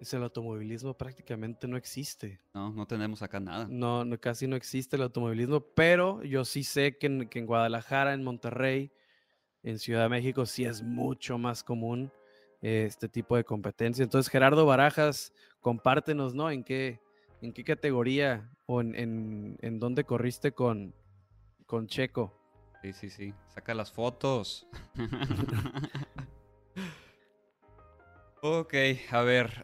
[0.00, 2.40] es el automovilismo prácticamente no existe.
[2.54, 3.66] no, no tenemos acá nada.
[3.68, 7.46] No, no, casi no existe el automovilismo, pero yo sí sé que en, que en
[7.46, 8.90] Guadalajara, en Monterrey,
[9.62, 12.12] en Ciudad de México, sí es mucho más común
[12.62, 14.02] eh, este tipo de competencia.
[14.02, 16.50] Entonces, Gerardo Barajas, compártenos, ¿no?
[16.50, 17.00] ¿En qué,
[17.42, 20.94] en qué categoría o en, en, en dónde corriste con,
[21.66, 22.32] con Checo?
[22.82, 23.34] Sí, sí, sí.
[23.48, 24.66] Saca las fotos.
[28.60, 28.74] ok,
[29.10, 29.62] a ver.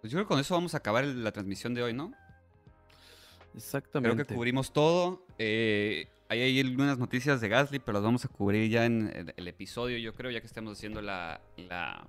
[0.00, 2.10] Pues yo creo que con eso vamos a acabar la transmisión de hoy, ¿no?
[2.10, 4.24] Creo Exactamente.
[4.26, 5.24] que cubrimos todo.
[5.38, 9.48] Eh, hay algunas noticias de Gasly, pero las vamos a cubrir ya en el, el
[9.48, 12.06] episodio, yo creo, ya que estemos haciendo la, la-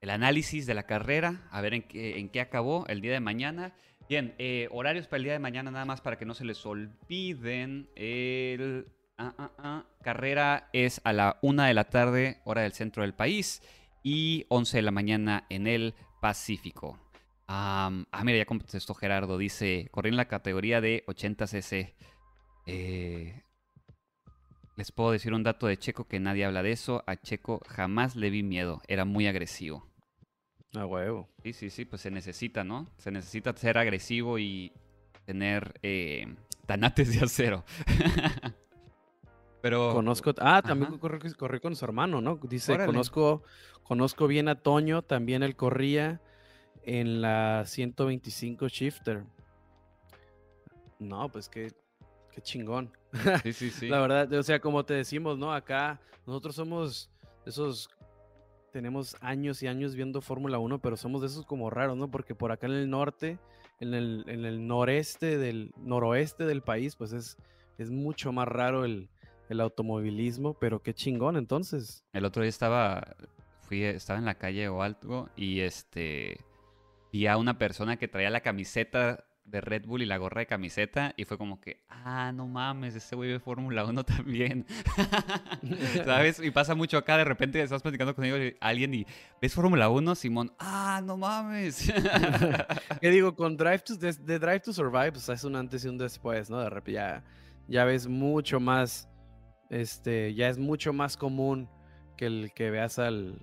[0.00, 3.20] el análisis de la carrera, a ver en qué, en qué acabó el día de
[3.20, 3.72] mañana.
[4.08, 6.64] Bien, eh, horarios para el día de mañana, nada más para que no se les
[6.66, 7.88] olviden.
[7.96, 8.86] El
[9.18, 13.14] ah, ah, ah, carrera es a la una de la tarde, hora del centro del
[13.14, 13.62] país,
[14.02, 16.98] y 11 de la mañana en el Pacífico.
[17.48, 17.90] Ah,
[18.24, 19.38] mira, ya contestó Gerardo.
[19.38, 21.94] Dice, corrí en la categoría de 80cc.
[22.66, 23.42] Eh,
[24.76, 27.02] les puedo decir un dato de Checo que nadie habla de eso.
[27.06, 28.82] A Checo jamás le vi miedo.
[28.88, 29.88] Era muy agresivo.
[30.74, 31.28] A huevo.
[31.42, 32.90] Sí, sí, sí, pues se necesita, ¿no?
[32.98, 34.72] Se necesita ser agresivo y
[35.24, 36.26] tener eh,
[36.66, 37.64] tanates de acero.
[39.66, 39.92] Pero...
[39.94, 41.00] Conozco, ah, también Ajá.
[41.00, 42.38] corrió, corrió con su hermano, ¿no?
[42.40, 42.86] Dice, Órale.
[42.86, 43.42] conozco,
[43.82, 46.20] conozco bien a Toño, también él corría
[46.84, 49.24] en la 125 Shifter.
[51.00, 51.72] No, pues qué,
[52.30, 52.92] qué chingón.
[53.42, 53.88] Sí, sí, sí.
[53.88, 55.52] La verdad, o sea, como te decimos, ¿no?
[55.52, 57.10] Acá nosotros somos
[57.44, 57.90] esos,
[58.72, 62.08] tenemos años y años viendo Fórmula 1, pero somos de esos como raros, ¿no?
[62.08, 63.40] Porque por acá en el norte,
[63.80, 67.36] en el, en el noreste del, noroeste del país, pues es,
[67.78, 69.08] es mucho más raro el,
[69.48, 72.04] el automovilismo, pero qué chingón entonces.
[72.12, 73.16] El otro día estaba,
[73.62, 76.38] fui, estaba en la calle o algo y este
[77.12, 80.46] vi a una persona que traía la camiseta de Red Bull y la gorra de
[80.46, 84.66] camiseta y fue como que, ah, no mames, ese güey ve Fórmula 1 también.
[86.04, 86.40] ¿Sabes?
[86.40, 88.24] Y pasa mucho acá, de repente estás platicando con
[88.60, 89.06] alguien y
[89.40, 91.92] ves Fórmula 1, Simón, ah, no mames.
[93.00, 93.34] ¿Qué digo?
[93.34, 96.50] Con Drive to, de, de Drive to Survive, pues es un antes y un después,
[96.50, 96.58] ¿no?
[96.58, 97.24] De repente ya,
[97.68, 99.08] ya ves mucho más,
[99.70, 101.68] este, ya es mucho más común
[102.16, 103.38] que el que veas al,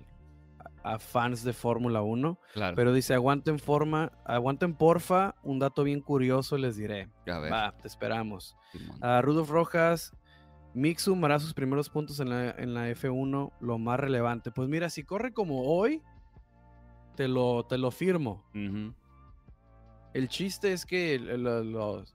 [0.82, 2.38] a fans de Fórmula 1.
[2.52, 2.76] claro.
[2.76, 7.08] Pero dice, aguanten forma, aguanten porfa, un dato bien curioso les diré.
[7.26, 8.56] a ver, Va, te esperamos.
[9.00, 10.12] A Rudolf Rojas,
[10.74, 14.50] Mick sumará sus primeros puntos en la, en la F1, lo más relevante.
[14.50, 16.02] Pues mira, si corre como hoy,
[17.14, 18.44] te lo, te lo firmo.
[20.12, 22.14] El chiste es que el- los,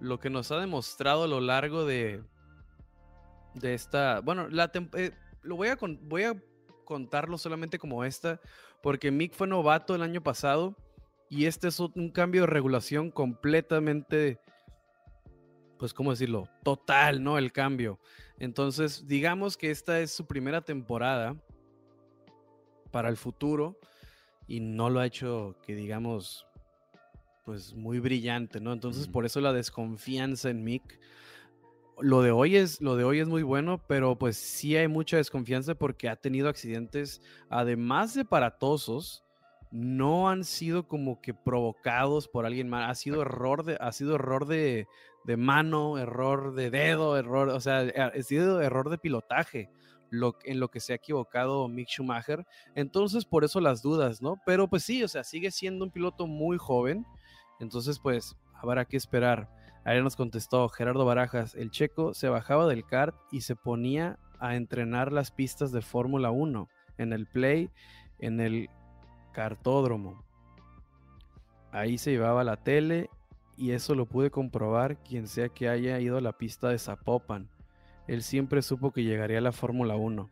[0.00, 2.22] lo que nos ha demostrado a lo largo de,
[3.54, 6.42] de esta, bueno, la eh, lo voy a, voy a
[6.84, 8.40] contarlo solamente como esta,
[8.82, 10.76] porque Mick fue novato el año pasado
[11.28, 14.38] y este es un cambio de regulación completamente,
[15.78, 16.48] pues, ¿cómo decirlo?
[16.62, 17.38] Total, ¿no?
[17.38, 17.98] El cambio.
[18.38, 21.36] Entonces, digamos que esta es su primera temporada
[22.90, 23.78] para el futuro
[24.46, 26.46] y no lo ha hecho, que digamos,
[27.44, 28.72] pues muy brillante, ¿no?
[28.72, 31.00] Entonces, por eso la desconfianza en Mick.
[32.02, 35.16] Lo de hoy es lo de hoy es muy bueno, pero pues sí hay mucha
[35.16, 39.24] desconfianza porque ha tenido accidentes además de paratosos,
[39.70, 44.16] no han sido como que provocados por alguien más, ha sido error de ha sido
[44.16, 44.88] error de,
[45.24, 49.70] de mano, error de dedo, error, o sea, ha sido error de pilotaje
[50.44, 52.44] en lo que se ha equivocado Mick Schumacher.
[52.74, 54.40] Entonces, por eso las dudas, ¿no?
[54.44, 57.06] Pero pues sí, o sea, sigue siendo un piloto muy joven.
[57.60, 59.48] Entonces, pues habrá que esperar.
[59.84, 64.56] Ahí nos contestó Gerardo Barajas, el checo se bajaba del kart y se ponía a
[64.56, 66.68] entrenar las pistas de Fórmula 1
[66.98, 67.70] en el play,
[68.18, 68.68] en el
[69.32, 70.24] cartódromo.
[71.72, 73.10] Ahí se llevaba la tele
[73.56, 77.50] y eso lo pude comprobar quien sea que haya ido a la pista de Zapopan
[78.06, 80.28] él siempre supo que llegaría a la Fórmula 1.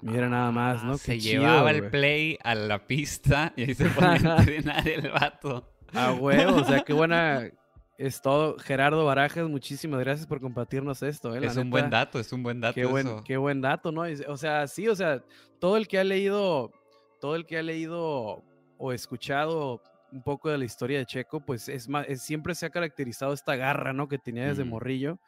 [0.00, 0.92] Mira nada más, ¿no?
[0.92, 5.10] Ah, se llevaba el play a la pista y ahí se ponía a entrenar el
[5.10, 5.74] vato.
[5.92, 7.50] A huevo, o sea, qué buena
[7.98, 8.56] es todo.
[8.58, 11.34] Gerardo Barajas, muchísimas gracias por compartirnos esto.
[11.34, 11.44] ¿eh?
[11.44, 12.74] es un buen dato, es un buen dato.
[12.74, 14.04] Qué buen, qué buen dato, ¿no?
[14.28, 15.22] O sea, sí, o sea,
[15.58, 16.72] todo el que ha leído,
[17.20, 18.44] todo el que ha leído
[18.78, 19.82] o escuchado
[20.12, 23.56] un poco de la historia de Checo, pues es más, siempre se ha caracterizado esta
[23.56, 24.08] garra, ¿no?
[24.08, 25.18] Que tenía desde morrillo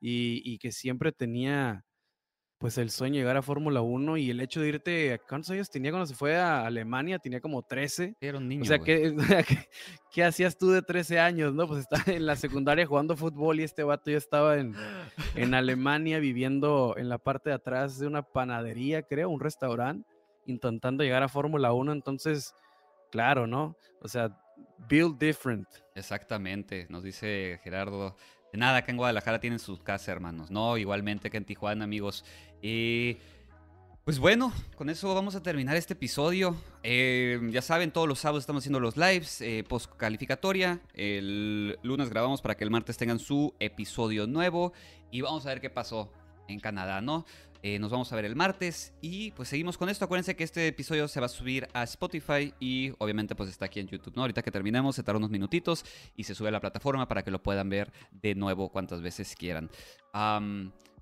[0.00, 1.84] y, que siempre tenía
[2.60, 5.70] pues el sueño de llegar a Fórmula 1 y el hecho de irte, ¿cuántos años
[5.70, 7.18] tenía cuando se fue a Alemania?
[7.18, 8.16] Tenía como 13.
[8.20, 8.60] Era un niño.
[8.64, 9.16] O sea, ¿qué,
[10.12, 11.54] ¿qué, hacías tú de 13 años?
[11.54, 14.74] No, pues estaba en la secundaria jugando fútbol y este vato ya estaba en,
[15.36, 20.06] en Alemania viviendo en la parte de atrás de una panadería, creo, un restaurante,
[20.44, 21.92] intentando llegar a Fórmula 1.
[21.92, 22.54] Entonces,
[23.10, 23.74] claro, ¿no?
[24.02, 24.36] O sea,
[24.86, 25.66] build different.
[25.94, 28.16] Exactamente, nos dice Gerardo.
[28.52, 30.50] De nada, acá en Guadalajara tienen sus casas, hermanos.
[30.50, 32.24] No, igualmente que en Tijuana, amigos.
[32.60, 33.16] Y
[34.04, 36.56] pues bueno, con eso vamos a terminar este episodio.
[36.82, 40.80] Eh, ya saben, todos los sábados estamos haciendo los lives eh, post calificatoria.
[40.94, 44.72] El lunes grabamos para que el martes tengan su episodio nuevo.
[45.12, 46.10] Y vamos a ver qué pasó
[46.52, 47.24] en Canadá, ¿no?
[47.62, 50.06] Eh, nos vamos a ver el martes y pues seguimos con esto.
[50.06, 53.80] Acuérdense que este episodio se va a subir a Spotify y obviamente pues está aquí
[53.80, 54.22] en YouTube, ¿no?
[54.22, 55.84] Ahorita que terminemos se tarda unos minutitos
[56.16, 59.34] y se sube a la plataforma para que lo puedan ver de nuevo cuantas veces
[59.36, 59.70] quieran.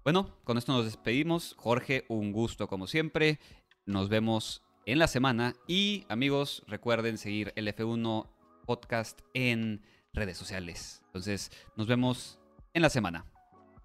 [0.03, 1.55] bueno, con esto nos despedimos.
[1.59, 3.39] Jorge, un gusto como siempre.
[3.87, 8.27] Nos vemos en la semana y amigos, recuerden seguir el F1
[8.67, 9.83] podcast en
[10.13, 11.03] redes sociales.
[11.07, 12.41] Entonces, nos vemos
[12.75, 13.38] en la semana.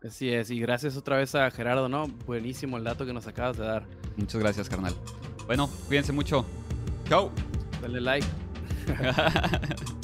[0.05, 2.07] Así es, y gracias otra vez a Gerardo, ¿no?
[2.25, 3.85] Buenísimo el dato que nos acabas de dar.
[4.17, 4.93] Muchas gracias, carnal.
[5.45, 6.45] Bueno, cuídense mucho.
[7.07, 7.31] Chao.
[7.81, 8.27] Dale like.